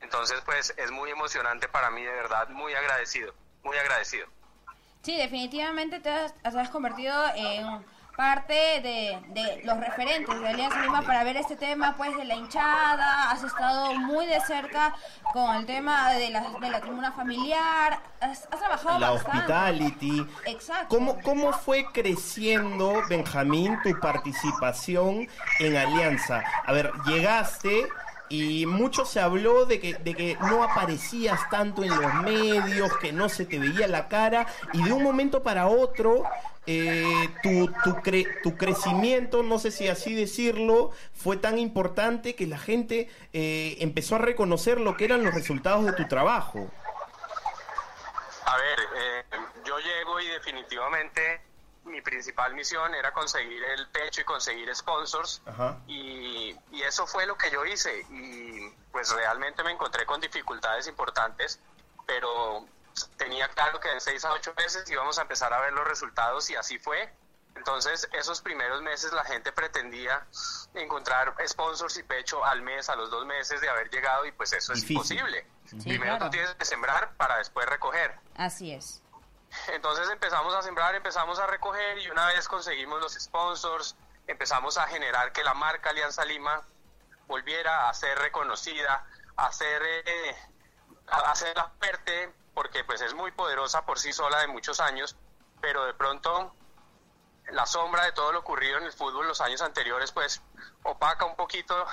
Entonces, 0.00 0.40
pues 0.46 0.72
es 0.78 0.90
muy 0.90 1.10
emocionante 1.10 1.68
para 1.68 1.90
mí, 1.90 2.02
de 2.02 2.12
verdad, 2.12 2.48
muy 2.48 2.72
agradecido, 2.72 3.34
muy 3.62 3.76
agradecido. 3.76 4.26
Sí, 5.02 5.18
definitivamente 5.18 6.00
te 6.00 6.08
has, 6.08 6.34
te 6.34 6.48
has 6.48 6.70
convertido 6.70 7.26
en 7.34 7.84
parte 8.16 8.54
de, 8.54 9.18
de 9.28 9.62
los 9.64 9.78
referentes 9.80 10.40
de 10.40 10.48
Alianza 10.48 10.80
Lima 10.82 11.02
para 11.02 11.24
ver 11.24 11.36
este 11.36 11.56
tema 11.56 11.94
pues 11.96 12.16
de 12.16 12.24
la 12.24 12.34
hinchada, 12.34 13.30
has 13.30 13.42
estado 13.42 13.94
muy 13.94 14.26
de 14.26 14.40
cerca 14.40 14.94
con 15.32 15.56
el 15.56 15.66
tema 15.66 16.12
de 16.12 16.30
la, 16.30 16.40
de 16.60 16.70
la 16.70 16.80
tribuna 16.80 17.12
familiar, 17.12 17.98
has, 18.20 18.46
has 18.50 18.58
trabajado 18.60 18.98
La 18.98 19.10
bastante. 19.10 19.38
hospitality. 19.38 20.26
Exacto. 20.46 20.88
¿Cómo, 20.88 21.20
¿Cómo 21.22 21.52
fue 21.52 21.86
creciendo, 21.92 23.02
Benjamín, 23.08 23.78
tu 23.82 23.98
participación 24.00 25.28
en 25.58 25.76
Alianza? 25.76 26.42
A 26.66 26.72
ver, 26.72 26.92
llegaste 27.06 27.88
y 28.28 28.66
mucho 28.66 29.04
se 29.04 29.20
habló 29.20 29.66
de 29.66 29.80
que, 29.80 29.94
de 29.94 30.14
que 30.14 30.36
no 30.40 30.64
aparecías 30.64 31.38
tanto 31.50 31.84
en 31.84 31.90
los 31.90 32.14
medios, 32.22 32.96
que 32.98 33.12
no 33.12 33.28
se 33.28 33.44
te 33.44 33.58
veía 33.58 33.86
la 33.86 34.08
cara, 34.08 34.46
y 34.72 34.82
de 34.82 34.92
un 34.92 35.02
momento 35.02 35.42
para 35.42 35.66
otro, 35.66 36.24
eh, 36.66 37.28
tu, 37.42 37.66
tu, 37.84 37.90
cre- 38.00 38.26
tu 38.42 38.56
crecimiento, 38.56 39.42
no 39.42 39.58
sé 39.58 39.70
si 39.70 39.88
así 39.88 40.14
decirlo, 40.14 40.92
fue 41.12 41.36
tan 41.36 41.58
importante 41.58 42.34
que 42.34 42.46
la 42.46 42.58
gente 42.58 43.10
eh, 43.34 43.76
empezó 43.80 44.16
a 44.16 44.18
reconocer 44.18 44.80
lo 44.80 44.96
que 44.96 45.04
eran 45.04 45.22
los 45.22 45.34
resultados 45.34 45.84
de 45.84 45.92
tu 45.92 46.08
trabajo. 46.08 46.70
A 48.46 48.56
ver, 48.56 48.78
eh, 48.96 49.24
yo 49.66 49.78
llego 49.78 50.20
y 50.20 50.26
definitivamente 50.28 51.40
mi 51.84 52.00
principal 52.00 52.54
misión 52.54 52.94
era 52.94 53.12
conseguir 53.12 53.62
el 53.64 53.88
pecho 53.88 54.20
y 54.22 54.24
conseguir 54.24 54.74
sponsors 54.74 55.42
Ajá. 55.46 55.78
y, 55.86 56.56
y 56.72 56.82
eso 56.82 57.06
fue 57.06 57.26
lo 57.26 57.36
que 57.36 57.50
yo 57.50 57.64
hice 57.66 58.00
y 58.10 58.70
pues 58.90 59.10
realmente 59.12 59.62
me 59.62 59.70
encontré 59.72 60.06
con 60.06 60.20
dificultades 60.20 60.86
importantes, 60.86 61.60
pero 62.06 62.66
tenía 63.16 63.48
claro 63.48 63.80
que 63.80 63.90
en 63.92 64.00
seis 64.00 64.24
a 64.24 64.32
ocho 64.32 64.54
meses 64.56 64.88
íbamos 64.90 65.18
a 65.18 65.22
empezar 65.22 65.52
a 65.52 65.60
ver 65.60 65.72
los 65.72 65.86
resultados 65.86 66.48
y 66.50 66.56
así 66.56 66.78
fue. 66.78 67.12
Entonces, 67.56 68.08
esos 68.12 68.40
primeros 68.40 68.82
meses 68.82 69.12
la 69.12 69.24
gente 69.24 69.52
pretendía 69.52 70.26
encontrar 70.74 71.34
sponsors 71.46 71.96
y 71.98 72.02
pecho 72.02 72.44
al 72.44 72.62
mes, 72.62 72.88
a 72.88 72.96
los 72.96 73.10
dos 73.10 73.24
meses 73.26 73.60
de 73.60 73.68
haber 73.68 73.90
llegado 73.90 74.26
y 74.26 74.32
pues 74.32 74.52
eso 74.52 74.72
es 74.72 74.80
Difícil. 74.80 75.18
imposible. 75.18 75.46
Sí, 75.66 75.76
Primero 75.88 76.16
claro. 76.16 76.24
tú 76.26 76.30
tienes 76.32 76.54
que 76.56 76.64
sembrar 76.64 77.14
para 77.16 77.38
después 77.38 77.66
recoger. 77.66 78.18
Así 78.36 78.72
es. 78.72 79.03
Entonces 79.68 80.08
empezamos 80.10 80.54
a 80.54 80.62
sembrar, 80.62 80.94
empezamos 80.94 81.38
a 81.38 81.46
recoger 81.46 81.98
y 81.98 82.10
una 82.10 82.26
vez 82.26 82.48
conseguimos 82.48 83.00
los 83.00 83.14
sponsors, 83.14 83.96
empezamos 84.26 84.78
a 84.78 84.86
generar 84.86 85.32
que 85.32 85.44
la 85.44 85.54
marca 85.54 85.90
Alianza 85.90 86.24
Lima 86.24 86.62
volviera 87.26 87.88
a 87.88 87.94
ser 87.94 88.18
reconocida, 88.18 89.06
a 89.36 89.52
ser, 89.52 89.82
eh, 89.84 90.36
a 91.06 91.34
ser 91.34 91.56
la 91.56 91.70
fuerte, 91.78 92.32
porque 92.54 92.84
pues 92.84 93.00
es 93.00 93.14
muy 93.14 93.32
poderosa 93.32 93.84
por 93.84 93.98
sí 93.98 94.12
sola 94.12 94.40
de 94.40 94.46
muchos 94.48 94.80
años, 94.80 95.16
pero 95.60 95.84
de 95.84 95.94
pronto 95.94 96.54
la 97.50 97.66
sombra 97.66 98.04
de 98.04 98.12
todo 98.12 98.32
lo 98.32 98.40
ocurrido 98.40 98.78
en 98.78 98.84
el 98.84 98.92
fútbol 98.92 99.28
los 99.28 99.40
años 99.40 99.60
anteriores 99.60 100.12
pues 100.12 100.40
opaca 100.82 101.26
un 101.26 101.36
poquito 101.36 101.86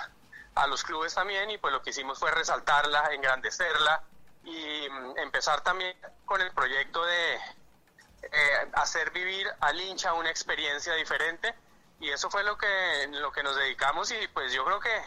a 0.55 0.67
los 0.67 0.83
clubes 0.83 1.13
también 1.13 1.49
y 1.51 1.57
pues 1.57 1.73
lo 1.73 1.81
que 1.81 1.89
hicimos 1.89 2.19
fue 2.19 2.31
resaltarla, 2.31 3.13
engrandecerla 3.13 4.03
y 4.43 4.89
mm, 4.89 5.17
empezar 5.19 5.61
también 5.61 5.95
con 6.25 6.41
el 6.41 6.51
proyecto 6.51 7.03
de 7.05 7.35
eh, 7.35 8.71
hacer 8.73 9.11
vivir 9.11 9.47
al 9.59 9.79
hincha 9.79 10.13
una 10.13 10.29
experiencia 10.29 10.93
diferente. 10.95 11.53
Y 11.99 12.09
eso 12.09 12.29
fue 12.29 12.43
lo 12.43 12.57
que 12.57 13.07
lo 13.11 13.31
que 13.31 13.43
nos 13.43 13.55
dedicamos 13.55 14.11
y 14.11 14.27
pues 14.29 14.51
yo 14.53 14.65
creo 14.65 14.79
que 14.79 15.01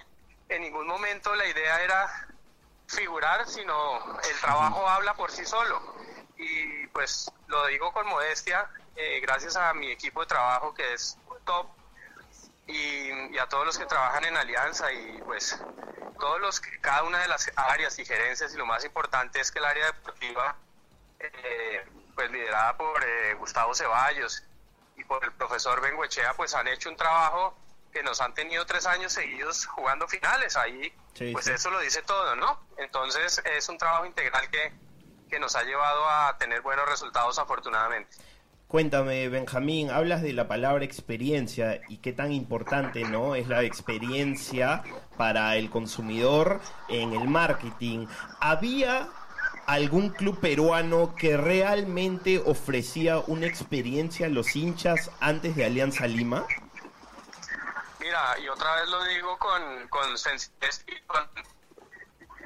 en 0.48 0.62
ningún 0.62 0.86
momento 0.86 1.34
la 1.34 1.46
idea 1.46 1.82
era 1.82 2.28
figurar 2.86 3.48
sino 3.48 4.20
el 4.20 4.40
trabajo 4.40 4.88
habla 4.88 5.14
por 5.14 5.30
sí 5.32 5.44
solo. 5.44 5.94
Y 6.36 6.86
pues 6.88 7.30
lo 7.48 7.66
digo 7.66 7.92
con 7.92 8.06
modestia 8.06 8.68
eh, 8.96 9.20
gracias 9.20 9.56
a 9.56 9.74
mi 9.74 9.90
equipo 9.90 10.20
de 10.20 10.26
trabajo 10.26 10.72
que 10.72 10.94
es 10.94 11.18
top 11.44 11.66
y, 12.66 13.34
y 13.34 13.38
a 13.38 13.46
todos 13.48 13.66
los 13.66 13.78
que 13.78 13.86
trabajan 13.86 14.24
en 14.24 14.36
Alianza 14.36 14.92
y 14.92 15.20
pues 15.22 15.58
todos 16.18 16.40
los 16.40 16.60
que 16.60 16.80
cada 16.80 17.02
una 17.02 17.18
de 17.20 17.28
las 17.28 17.50
áreas 17.56 17.98
y 17.98 18.04
gerencias 18.04 18.54
y 18.54 18.56
lo 18.56 18.66
más 18.66 18.84
importante 18.84 19.40
es 19.40 19.50
que 19.50 19.58
el 19.58 19.64
área 19.64 19.86
deportiva 19.86 20.56
eh, 21.18 21.84
pues 22.14 22.30
liderada 22.30 22.76
por 22.76 23.02
eh, 23.04 23.34
Gustavo 23.34 23.74
Ceballos 23.74 24.42
y 24.96 25.04
por 25.04 25.24
el 25.24 25.32
profesor 25.32 25.80
Benguechea 25.80 26.34
pues 26.34 26.54
han 26.54 26.68
hecho 26.68 26.88
un 26.88 26.96
trabajo 26.96 27.56
que 27.92 28.02
nos 28.02 28.20
han 28.20 28.32
tenido 28.34 28.64
tres 28.66 28.86
años 28.86 29.12
seguidos 29.12 29.66
jugando 29.66 30.08
finales. 30.08 30.56
Ahí 30.56 30.92
Sí, 31.14 31.30
pues 31.32 31.44
sí. 31.44 31.52
eso 31.52 31.70
lo 31.70 31.78
dice 31.78 32.02
todo 32.02 32.34
no 32.34 32.60
entonces 32.76 33.40
es 33.44 33.68
un 33.68 33.78
trabajo 33.78 34.04
integral 34.04 34.48
que 34.50 34.72
que 35.30 35.38
nos 35.38 35.54
ha 35.56 35.62
llevado 35.62 36.08
a 36.08 36.36
tener 36.38 36.60
buenos 36.60 36.88
resultados 36.88 37.38
afortunadamente 37.38 38.16
Cuéntame, 38.74 39.28
Benjamín, 39.28 39.88
hablas 39.92 40.20
de 40.20 40.32
la 40.32 40.48
palabra 40.48 40.84
experiencia 40.84 41.80
y 41.88 41.98
qué 41.98 42.12
tan 42.12 42.32
importante 42.32 43.04
no 43.04 43.36
es 43.36 43.46
la 43.46 43.62
experiencia 43.62 44.82
para 45.16 45.54
el 45.54 45.70
consumidor 45.70 46.60
en 46.88 47.12
el 47.12 47.28
marketing. 47.28 48.08
¿Había 48.40 49.10
algún 49.68 50.10
club 50.10 50.40
peruano 50.40 51.14
que 51.14 51.36
realmente 51.36 52.42
ofrecía 52.44 53.20
una 53.20 53.46
experiencia 53.46 54.26
a 54.26 54.30
los 54.30 54.56
hinchas 54.56 55.08
antes 55.20 55.54
de 55.54 55.66
Alianza 55.66 56.08
Lima? 56.08 56.44
Mira, 58.00 58.36
y 58.40 58.48
otra 58.48 58.74
vez 58.74 58.88
lo 58.88 59.04
digo 59.04 59.38
con, 59.38 59.86
con 59.86 60.18
sencillez 60.18 60.84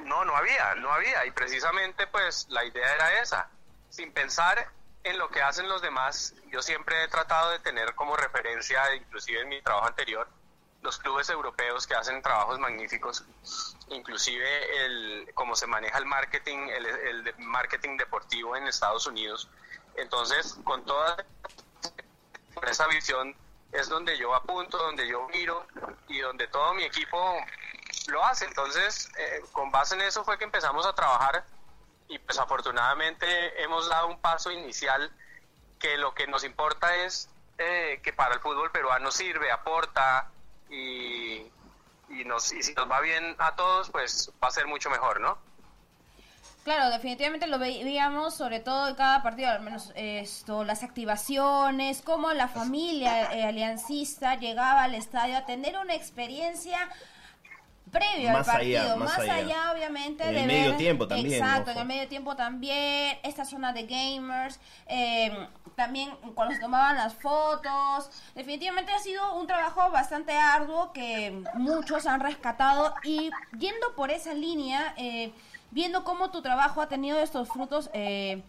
No, 0.03 0.23
no 0.25 0.35
había, 0.35 0.75
no 0.75 0.91
había. 0.91 1.25
Y 1.25 1.31
precisamente 1.31 2.05
pues 2.05 2.45
la 2.51 2.63
idea 2.65 2.93
era 2.93 3.19
esa. 3.19 3.49
Sin 3.89 4.11
pensar 4.11 4.77
en 5.03 5.17
lo 5.17 5.29
que 5.29 5.41
hacen 5.41 5.69
los 5.69 5.81
demás, 5.81 6.35
yo 6.47 6.61
siempre 6.61 7.03
he 7.03 7.07
tratado 7.07 7.51
de 7.51 7.59
tener 7.59 7.95
como 7.95 8.15
referencia, 8.17 8.93
inclusive 8.95 9.41
en 9.41 9.49
mi 9.49 9.61
trabajo 9.61 9.87
anterior, 9.87 10.27
los 10.81 10.97
clubes 10.97 11.29
europeos 11.29 11.85
que 11.87 11.95
hacen 11.95 12.21
trabajos 12.21 12.57
magníficos, 12.59 13.25
inclusive 13.89 14.85
el 14.85 15.31
cómo 15.33 15.55
se 15.55 15.67
maneja 15.67 15.97
el 15.97 16.05
marketing, 16.05 16.69
el, 16.69 16.85
el 16.85 17.35
marketing 17.39 17.97
deportivo 17.97 18.55
en 18.55 18.67
Estados 18.67 19.05
Unidos. 19.07 19.49
Entonces, 19.95 20.57
con 20.63 20.85
toda 20.85 21.25
esa 22.67 22.87
visión 22.87 23.35
es 23.71 23.89
donde 23.89 24.17
yo 24.17 24.33
apunto, 24.33 24.77
donde 24.77 25.07
yo 25.07 25.27
miro 25.29 25.65
y 26.07 26.19
donde 26.19 26.47
todo 26.47 26.73
mi 26.73 26.83
equipo 26.83 27.37
lo 28.07 28.23
hace. 28.23 28.45
Entonces, 28.45 29.11
eh, 29.17 29.41
con 29.51 29.71
base 29.71 29.95
en 29.95 30.01
eso 30.01 30.23
fue 30.23 30.37
que 30.37 30.45
empezamos 30.45 30.85
a 30.85 30.93
trabajar 30.93 31.45
y 32.09 32.17
pues 32.19 32.37
afortunadamente 32.39 33.63
hemos 33.63 33.87
dado 33.87 34.07
un 34.07 34.19
paso 34.19 34.51
inicial 34.51 35.11
que 35.79 35.97
lo 35.97 36.13
que 36.13 36.27
nos 36.27 36.43
importa 36.43 36.95
es 36.95 37.29
eh, 37.57 38.01
que 38.03 38.11
para 38.11 38.33
el 38.33 38.41
fútbol 38.41 38.71
peruano 38.71 39.11
sirve, 39.11 39.51
aporta 39.51 40.29
y, 40.69 41.45
y, 42.09 42.25
nos, 42.25 42.51
y 42.51 42.63
si 42.63 42.73
nos 42.73 42.89
va 42.89 42.99
bien 42.99 43.35
a 43.37 43.55
todos, 43.55 43.89
pues 43.91 44.31
va 44.43 44.47
a 44.47 44.51
ser 44.51 44.65
mucho 44.65 44.89
mejor, 44.89 45.21
¿no? 45.21 45.37
Claro, 46.63 46.89
definitivamente 46.89 47.47
lo 47.47 47.57
veíamos, 47.57 48.35
sobre 48.35 48.59
todo 48.59 48.89
en 48.89 48.95
cada 48.95 49.23
partido, 49.23 49.49
al 49.49 49.61
menos 49.61 49.91
esto, 49.95 50.63
las 50.63 50.83
activaciones, 50.83 52.01
cómo 52.01 52.33
la 52.33 52.47
familia 52.47 53.33
eh, 53.33 53.45
aliancista 53.45 54.35
llegaba 54.35 54.83
al 54.83 54.95
estadio 54.95 55.37
a 55.37 55.45
tener 55.45 55.77
una 55.77 55.95
experiencia 55.95 56.89
previo 57.91 58.31
Más 58.31 58.47
al 58.47 58.61
allá, 58.61 58.79
partido, 58.79 58.97
más 58.97 59.09
más, 59.09 59.19
allá. 59.19 59.35
allá. 59.35 59.71
obviamente 59.73 60.23
En 60.23 60.33
de 60.33 60.41
el 60.41 60.47
ver- 60.47 60.57
medio 60.61 60.75
tiempo 60.77 61.07
también, 61.07 61.41
Exacto, 61.43 61.71
ojo. 61.71 61.71
en 61.71 61.77
el 61.79 61.85
medio 61.87 62.07
tiempo 62.07 62.35
también, 62.35 63.17
esta 63.23 63.45
zona 63.45 63.73
de 63.73 63.83
gamers, 63.83 64.59
eh, 64.87 65.47
también 65.75 66.11
cuando 66.35 66.53
se 66.55 66.59
tomaban 66.61 66.95
las 66.97 67.13
fotos, 67.15 68.09
definitivamente 68.35 68.91
ha 68.91 68.99
sido 68.99 69.35
un 69.35 69.47
trabajo 69.47 69.89
bastante 69.91 70.37
arduo 70.37 70.91
que 70.93 71.43
muchos 71.53 72.05
han 72.05 72.19
rescatado 72.19 72.93
y 73.03 73.31
yendo 73.57 73.95
por 73.95 74.11
esa 74.11 74.33
línea, 74.33 74.93
eh, 74.97 75.31
viendo 75.71 76.03
cómo 76.03 76.31
tu 76.31 76.41
trabajo 76.41 76.81
ha 76.81 76.89
tenido 76.89 77.19
estos 77.19 77.47
frutos 77.49 77.89
eh, 77.93 78.43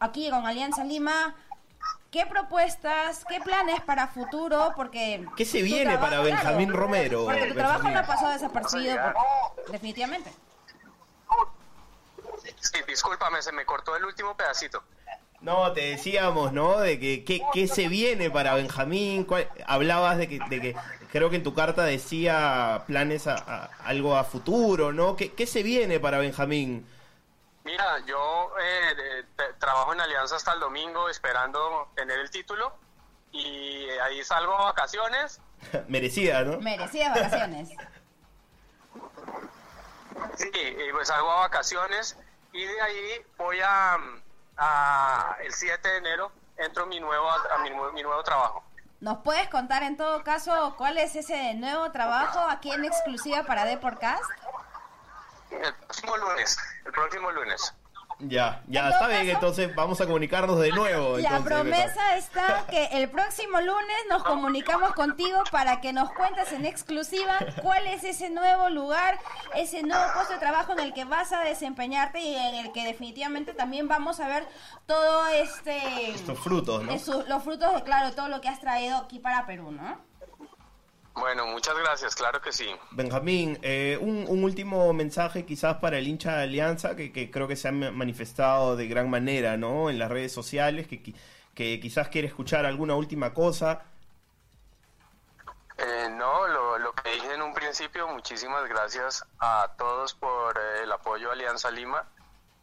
aquí 0.00 0.30
con 0.30 0.46
Alianza 0.46 0.84
Lima. 0.84 1.34
¿Qué 2.12 2.26
propuestas, 2.26 3.24
qué 3.26 3.40
planes 3.40 3.80
para 3.80 4.06
futuro? 4.06 4.74
Porque 4.76 5.24
¿Qué 5.34 5.46
se 5.46 5.62
viene 5.62 5.96
para 5.96 6.20
Benjamín 6.20 6.70
Romero, 6.70 7.24
Porque 7.24 7.46
tu 7.46 7.54
trabajo 7.54 7.88
no 7.88 7.98
ha 7.98 8.02
pasado 8.06 8.32
desapercibido, 8.32 8.96
por- 9.14 9.72
definitivamente. 9.72 10.30
Sí, 12.60 12.78
discúlpame, 12.86 13.40
se 13.40 13.50
me 13.52 13.64
cortó 13.64 13.96
el 13.96 14.04
último 14.04 14.36
pedacito. 14.36 14.82
No, 15.40 15.72
te 15.72 15.80
decíamos, 15.80 16.52
¿no? 16.52 16.78
De 16.78 17.00
que 17.00 17.24
qué, 17.24 17.40
qué 17.52 17.66
se 17.66 17.88
viene 17.88 18.30
para 18.30 18.54
Benjamín. 18.54 19.24
¿Cuál- 19.24 19.48
Hablabas 19.66 20.18
de 20.18 20.28
que, 20.28 20.38
de 20.50 20.60
que 20.60 20.76
creo 21.10 21.30
que 21.30 21.36
en 21.36 21.42
tu 21.42 21.54
carta 21.54 21.82
decía 21.84 22.84
planes 22.86 23.26
a, 23.26 23.34
a- 23.36 23.70
algo 23.86 24.16
a 24.16 24.24
futuro, 24.24 24.92
¿no? 24.92 25.16
¿Qué, 25.16 25.32
qué 25.32 25.46
se 25.46 25.62
viene 25.62 25.98
para 25.98 26.18
Benjamín? 26.18 26.86
Mira, 27.64 27.98
yo 28.06 28.52
eh, 28.60 29.24
trabajo 29.58 29.92
en 29.92 30.00
Alianza 30.00 30.36
hasta 30.36 30.52
el 30.52 30.60
domingo 30.60 31.08
esperando 31.08 31.90
tener 31.94 32.18
el 32.18 32.30
título 32.30 32.74
y 33.30 33.88
ahí 34.04 34.22
salgo 34.24 34.54
a 34.58 34.64
vacaciones. 34.64 35.40
Merecida, 35.88 36.42
¿no? 36.42 36.58
Merecidas 36.58 37.14
vacaciones. 37.14 37.70
Sí, 40.36 40.50
y 40.54 40.92
pues 40.92 41.08
salgo 41.08 41.30
a 41.30 41.40
vacaciones 41.40 42.16
y 42.52 42.64
de 42.64 42.80
ahí 42.80 43.26
voy 43.38 43.60
a, 43.60 43.96
a 44.56 45.36
el 45.42 45.52
7 45.52 45.88
de 45.88 45.96
enero 45.98 46.32
entro 46.56 46.82
a 46.84 46.86
mi 46.86 47.00
nuevo 47.00 47.28
a 47.30 47.58
mi, 47.58 47.70
nue- 47.70 47.92
mi 47.92 48.02
nuevo 48.02 48.22
trabajo. 48.22 48.62
¿Nos 49.00 49.18
puedes 49.18 49.48
contar 49.48 49.82
en 49.82 49.96
todo 49.96 50.22
caso 50.22 50.74
cuál 50.76 50.96
es 50.98 51.16
ese 51.16 51.54
nuevo 51.54 51.90
trabajo 51.92 52.38
aquí 52.40 52.70
en 52.70 52.84
exclusiva 52.84 53.42
para 53.44 53.64
Deporcast? 53.64 54.22
El 55.50 55.74
próximo 55.74 56.16
lunes, 56.16 56.56
el 56.84 56.92
próximo 56.92 57.30
lunes. 57.30 57.74
Ya, 58.24 58.62
ya, 58.68 58.86
En 58.86 58.92
está 58.92 59.08
bien, 59.08 59.20
caso- 59.22 59.32
entonces 59.32 59.74
vamos 59.74 60.00
a 60.00 60.06
comunicarnos 60.06 60.60
de 60.60 60.70
nuevo. 60.70 61.18
La 61.18 61.38
entonces, 61.38 61.44
promesa 61.44 62.16
está 62.16 62.66
que 62.70 62.84
el 62.92 63.10
próximo 63.10 63.60
lunes 63.60 63.96
nos 64.08 64.22
comunicamos 64.22 64.92
contigo 64.92 65.42
para 65.50 65.80
que 65.80 65.92
nos 65.92 66.12
cuentes 66.12 66.52
en 66.52 66.64
exclusiva 66.64 67.36
cuál 67.62 67.84
es 67.88 68.04
ese 68.04 68.30
nuevo 68.30 68.68
lugar, 68.68 69.18
ese 69.56 69.82
nuevo 69.82 70.04
puesto 70.14 70.34
de 70.34 70.38
trabajo 70.38 70.72
en 70.72 70.80
el 70.80 70.94
que 70.94 71.04
vas 71.04 71.32
a 71.32 71.40
desempeñarte 71.40 72.20
y 72.20 72.36
en 72.36 72.54
el 72.54 72.70
que 72.72 72.84
definitivamente 72.84 73.54
también 73.54 73.88
vamos 73.88 74.20
a 74.20 74.28
ver 74.28 74.46
todo 74.86 75.26
este... 75.28 76.10
Estos 76.10 76.38
frutos, 76.38 76.84
¿no? 76.84 76.92
esos- 76.92 77.26
los 77.28 77.42
frutos 77.42 77.74
de, 77.74 77.82
claro, 77.82 78.12
todo 78.14 78.28
lo 78.28 78.40
que 78.40 78.48
has 78.48 78.60
traído 78.60 78.98
aquí 78.98 79.18
para 79.18 79.46
Perú, 79.46 79.72
¿no? 79.72 79.98
Bueno, 81.14 81.46
muchas 81.46 81.76
gracias, 81.76 82.14
claro 82.14 82.40
que 82.40 82.52
sí. 82.52 82.66
Benjamín, 82.92 83.58
eh, 83.62 83.98
un, 84.00 84.24
un 84.28 84.44
último 84.44 84.92
mensaje 84.94 85.44
quizás 85.44 85.76
para 85.76 85.98
el 85.98 86.08
hincha 86.08 86.36
de 86.38 86.42
Alianza 86.44 86.96
que, 86.96 87.12
que 87.12 87.30
creo 87.30 87.46
que 87.46 87.54
se 87.56 87.68
ha 87.68 87.72
ma- 87.72 87.90
manifestado 87.90 88.76
de 88.76 88.88
gran 88.88 89.10
manera, 89.10 89.56
¿no? 89.58 89.90
En 89.90 89.98
las 89.98 90.10
redes 90.10 90.32
sociales, 90.32 90.88
que, 90.88 91.02
qui- 91.02 91.14
que 91.54 91.78
quizás 91.80 92.08
quiere 92.08 92.28
escuchar 92.28 92.64
alguna 92.64 92.94
última 92.94 93.34
cosa. 93.34 93.82
Eh, 95.78 96.08
no, 96.10 96.46
lo, 96.48 96.78
lo 96.78 96.92
que 96.94 97.10
dije 97.10 97.34
en 97.34 97.42
un 97.42 97.52
principio, 97.52 98.08
muchísimas 98.08 98.66
gracias 98.68 99.24
a 99.38 99.70
todos 99.76 100.14
por 100.14 100.56
eh, 100.56 100.82
el 100.84 100.92
apoyo 100.92 101.28
a 101.30 101.32
Alianza 101.34 101.70
Lima. 101.70 102.04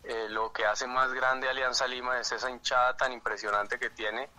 Eh, 0.04 0.28
lo 0.30 0.52
que 0.54 0.66
hace 0.66 0.88
más 0.88 1.14
grande 1.14 1.50
Alianza 1.50 1.86
Lima 1.86 2.20
es 2.20 2.32
esa 2.32 2.50
hinchada 2.50 2.96
tan 2.98 3.12
impresionante 3.12 3.78
que 3.78 3.90
tiene, 3.90 4.30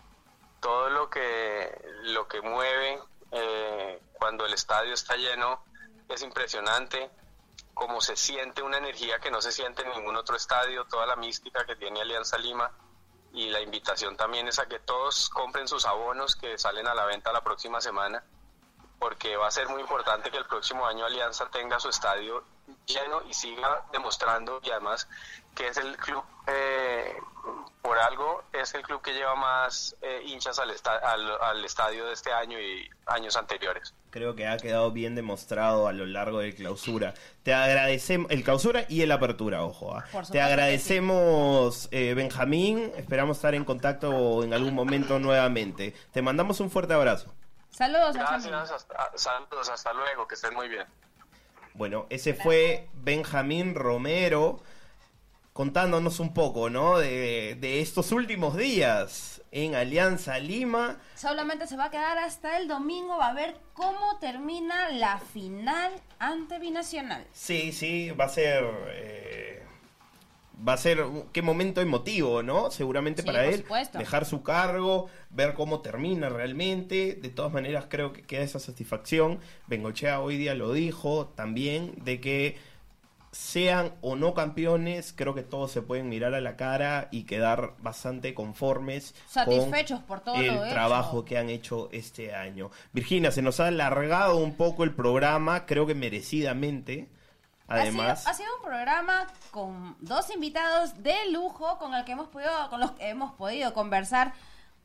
todo 0.58 0.88
lo 0.90 1.10
que, 1.10 1.70
lo 2.04 2.26
que 2.26 2.40
mueve 2.40 2.98
eh, 3.32 4.00
cuando 4.12 4.46
el 4.46 4.54
estadio 4.54 4.94
está 4.94 5.16
lleno 5.16 5.62
es 6.08 6.22
impresionante, 6.22 7.10
como 7.74 8.00
se 8.00 8.16
siente 8.16 8.62
una 8.62 8.78
energía 8.78 9.18
que 9.20 9.30
no 9.30 9.40
se 9.40 9.52
siente 9.52 9.82
en 9.82 9.90
ningún 9.90 10.16
otro 10.16 10.36
estadio, 10.36 10.84
toda 10.86 11.06
la 11.06 11.16
mística 11.16 11.64
que 11.64 11.76
tiene 11.76 12.00
Alianza 12.00 12.36
Lima. 12.38 12.70
Y 13.32 13.48
la 13.48 13.60
invitación 13.60 14.16
también 14.16 14.48
es 14.48 14.58
a 14.58 14.66
que 14.66 14.80
todos 14.80 15.28
compren 15.30 15.68
sus 15.68 15.86
abonos 15.86 16.34
que 16.34 16.58
salen 16.58 16.88
a 16.88 16.94
la 16.94 17.04
venta 17.04 17.32
la 17.32 17.44
próxima 17.44 17.80
semana 17.80 18.24
porque 19.00 19.34
va 19.34 19.48
a 19.48 19.50
ser 19.50 19.66
muy 19.70 19.80
importante 19.80 20.30
que 20.30 20.36
el 20.36 20.44
próximo 20.44 20.86
año 20.86 21.06
Alianza 21.06 21.48
tenga 21.50 21.80
su 21.80 21.88
estadio 21.88 22.44
lleno 22.86 23.22
y 23.28 23.34
siga 23.34 23.84
demostrando 23.92 24.60
y 24.62 24.70
además 24.70 25.08
que 25.54 25.66
es 25.68 25.76
el 25.78 25.96
club, 25.96 26.22
eh, 26.46 27.14
por 27.82 27.98
algo, 27.98 28.44
es 28.52 28.72
el 28.74 28.82
club 28.82 29.02
que 29.02 29.12
lleva 29.12 29.34
más 29.34 29.96
eh, 30.02 30.22
hinchas 30.26 30.58
al, 30.58 30.70
esta- 30.70 30.96
al, 30.98 31.28
al 31.42 31.64
estadio 31.64 32.06
de 32.06 32.12
este 32.12 32.32
año 32.32 32.58
y 32.60 32.88
años 33.06 33.36
anteriores. 33.36 33.94
Creo 34.10 34.34
que 34.34 34.46
ha 34.46 34.56
quedado 34.58 34.90
bien 34.92 35.14
demostrado 35.14 35.86
a 35.88 35.92
lo 35.92 36.04
largo 36.06 36.38
del 36.40 36.54
clausura. 36.54 37.14
Te 37.42 37.54
agradecemos, 37.54 38.30
el 38.30 38.42
clausura 38.44 38.84
y 38.88 39.02
el 39.02 39.12
apertura, 39.12 39.62
ojo. 39.64 39.96
¿ah? 39.96 40.04
Te 40.30 40.40
agradecemos, 40.40 41.88
eh, 41.92 42.14
Benjamín. 42.14 42.92
Esperamos 42.96 43.36
estar 43.38 43.54
en 43.54 43.64
contacto 43.64 44.42
en 44.44 44.52
algún 44.54 44.74
momento 44.74 45.18
nuevamente. 45.18 45.94
Te 46.12 46.22
mandamos 46.22 46.60
un 46.60 46.70
fuerte 46.70 46.94
abrazo. 46.94 47.32
Saludos. 47.70 48.14
Gracias, 48.16 48.70
hasta, 48.72 49.12
saludos, 49.16 49.68
hasta 49.68 49.92
luego, 49.92 50.26
que 50.28 50.34
estén 50.34 50.54
muy 50.54 50.68
bien. 50.68 50.86
Bueno, 51.80 52.06
ese 52.10 52.34
fue 52.34 52.90
Benjamín 52.92 53.74
Romero 53.74 54.62
contándonos 55.54 56.20
un 56.20 56.34
poco, 56.34 56.68
¿no? 56.68 56.98
De, 56.98 57.56
de 57.58 57.80
estos 57.80 58.12
últimos 58.12 58.54
días 58.54 59.40
en 59.50 59.74
Alianza 59.74 60.38
Lima. 60.38 60.98
Solamente 61.14 61.66
se 61.66 61.78
va 61.78 61.86
a 61.86 61.90
quedar 61.90 62.18
hasta 62.18 62.58
el 62.58 62.68
domingo, 62.68 63.16
va 63.16 63.28
a 63.28 63.32
ver 63.32 63.56
cómo 63.72 64.18
termina 64.20 64.90
la 64.90 65.20
final 65.20 65.90
ante 66.18 66.58
Binacional. 66.58 67.26
Sí, 67.32 67.72
sí, 67.72 68.10
va 68.10 68.26
a 68.26 68.28
ser... 68.28 68.62
eh, 68.88 69.66
va 70.66 70.74
a 70.74 70.76
ser 70.76 71.04
qué 71.32 71.42
momento 71.42 71.80
emotivo, 71.80 72.42
¿no? 72.42 72.70
Seguramente 72.70 73.22
Sí, 73.22 73.26
para 73.26 73.46
él 73.46 73.58
supuesto. 73.62 73.98
dejar 73.98 74.24
su 74.24 74.42
cargo, 74.42 75.08
ver 75.30 75.54
cómo 75.54 75.80
termina 75.80 76.28
realmente. 76.28 77.14
De 77.20 77.28
todas 77.30 77.52
maneras 77.52 77.86
creo 77.88 78.12
que 78.12 78.22
queda 78.22 78.42
esa 78.42 78.58
satisfacción. 78.58 79.40
Bengochea 79.66 80.20
hoy 80.20 80.36
día 80.36 80.54
lo 80.54 80.72
dijo 80.72 81.32
también 81.34 81.94
de 82.04 82.20
que 82.20 82.56
sean 83.32 83.92
o 84.00 84.16
no 84.16 84.34
campeones, 84.34 85.12
creo 85.16 85.34
que 85.36 85.42
todos 85.44 85.70
se 85.70 85.82
pueden 85.82 86.08
mirar 86.08 86.34
a 86.34 86.40
la 86.40 86.56
cara 86.56 87.06
y 87.12 87.22
quedar 87.26 87.74
bastante 87.78 88.34
conformes 88.34 89.14
Satisfechos 89.28 90.00
con 90.00 90.06
por 90.08 90.20
todo 90.20 90.34
el 90.34 90.46
hecho. 90.46 90.64
trabajo 90.68 91.24
que 91.24 91.38
han 91.38 91.48
hecho 91.48 91.88
este 91.92 92.34
año. 92.34 92.72
Virginia, 92.92 93.30
se 93.30 93.40
nos 93.42 93.60
ha 93.60 93.68
alargado 93.68 94.36
un 94.36 94.56
poco 94.56 94.82
el 94.82 94.92
programa, 94.92 95.64
creo 95.64 95.86
que 95.86 95.94
merecidamente. 95.94 97.06
Además, 97.70 98.26
Ha 98.26 98.32
sido, 98.34 98.46
ha 98.46 98.48
sido 98.50 98.56
un 98.56 98.62
programa 98.64 99.26
con 99.50 99.96
dos 100.00 100.30
invitados 100.30 101.02
de 101.02 101.14
lujo 101.30 101.78
con 101.78 101.94
el 101.94 102.04
que 102.04 102.12
hemos 102.12 102.28
podido, 102.28 102.68
con 102.68 102.80
los 102.80 102.90
que 102.92 103.08
hemos 103.08 103.32
podido 103.32 103.72
conversar. 103.74 104.32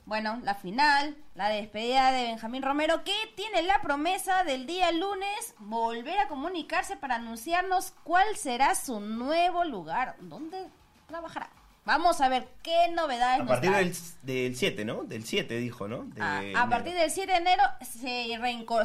Bueno, 0.05 0.39
la 0.43 0.53
final, 0.53 1.17
la 1.33 1.49
despedida 1.49 2.11
de 2.11 2.23
Benjamín 2.25 2.61
Romero, 2.61 3.03
que 3.03 3.15
tiene 3.35 3.63
la 3.63 3.81
promesa 3.81 4.43
del 4.43 4.67
día 4.67 4.91
lunes 4.91 5.55
volver 5.57 6.19
a 6.19 6.27
comunicarse 6.27 6.95
para 6.95 7.15
anunciarnos 7.15 7.91
cuál 8.03 8.35
será 8.37 8.75
su 8.75 8.99
nuevo 8.99 9.63
lugar, 9.63 10.15
dónde 10.19 10.67
trabajará. 11.07 11.49
Vamos 11.85 12.19
a 12.21 12.29
ver 12.29 12.47
qué 12.63 12.87
novedades 12.89 13.41
a 13.41 13.45
partir 13.45 13.71
del, 13.71 13.95
del 14.23 14.55
7, 14.55 14.85
¿no? 14.85 15.03
Del 15.03 15.23
7 15.23 15.57
dijo, 15.57 15.87
¿no? 15.87 16.03
De 16.05 16.21
Ah, 16.21 16.41
a 16.63 16.69
partir 16.69 16.93
del 16.95 17.09
7 17.11 17.31
de 17.31 17.37
enero 17.37 17.63
se, 17.81 18.39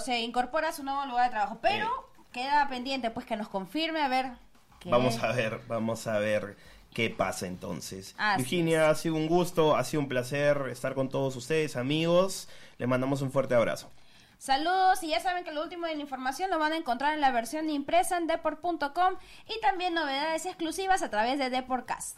se 0.04 0.20
incorpora 0.20 0.68
a 0.68 0.72
su 0.72 0.82
nuevo 0.84 1.04
lugar 1.06 1.24
de 1.26 1.30
trabajo, 1.30 1.58
pero 1.62 1.86
Eh. 1.86 2.09
Queda 2.32 2.68
pendiente 2.68 3.10
pues 3.10 3.26
que 3.26 3.36
nos 3.36 3.48
confirme 3.48 4.00
a 4.00 4.08
ver 4.08 4.32
qué 4.80 4.90
Vamos 4.90 5.18
a 5.22 5.32
ver, 5.32 5.60
vamos 5.68 6.06
a 6.06 6.18
ver 6.18 6.56
qué 6.94 7.10
pasa 7.10 7.46
entonces. 7.46 8.14
Así 8.18 8.42
Virginia, 8.42 8.90
ha 8.90 8.94
sido 8.94 9.14
un 9.14 9.26
gusto, 9.26 9.76
ha 9.76 9.84
sido 9.84 10.02
un 10.02 10.08
placer 10.08 10.68
estar 10.70 10.94
con 10.94 11.08
todos 11.08 11.36
ustedes, 11.36 11.76
amigos. 11.76 12.48
Les 12.78 12.88
mandamos 12.88 13.22
un 13.22 13.30
fuerte 13.30 13.54
abrazo. 13.54 13.90
Saludos 14.38 15.02
y 15.02 15.08
ya 15.10 15.20
saben 15.20 15.44
que 15.44 15.52
lo 15.52 15.62
último 15.62 15.86
de 15.86 15.94
la 15.94 16.00
información 16.00 16.48
lo 16.48 16.58
van 16.58 16.72
a 16.72 16.76
encontrar 16.76 17.12
en 17.12 17.20
la 17.20 17.30
versión 17.30 17.68
impresa 17.68 18.16
en 18.16 18.26
deport.com 18.26 19.16
y 19.46 19.60
también 19.60 19.92
novedades 19.92 20.46
exclusivas 20.46 21.02
a 21.02 21.10
través 21.10 21.38
de 21.38 21.50
Deportcast. 21.50 22.16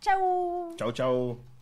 Chau. 0.00 0.76
Chau, 0.76 0.92
chau. 0.92 1.53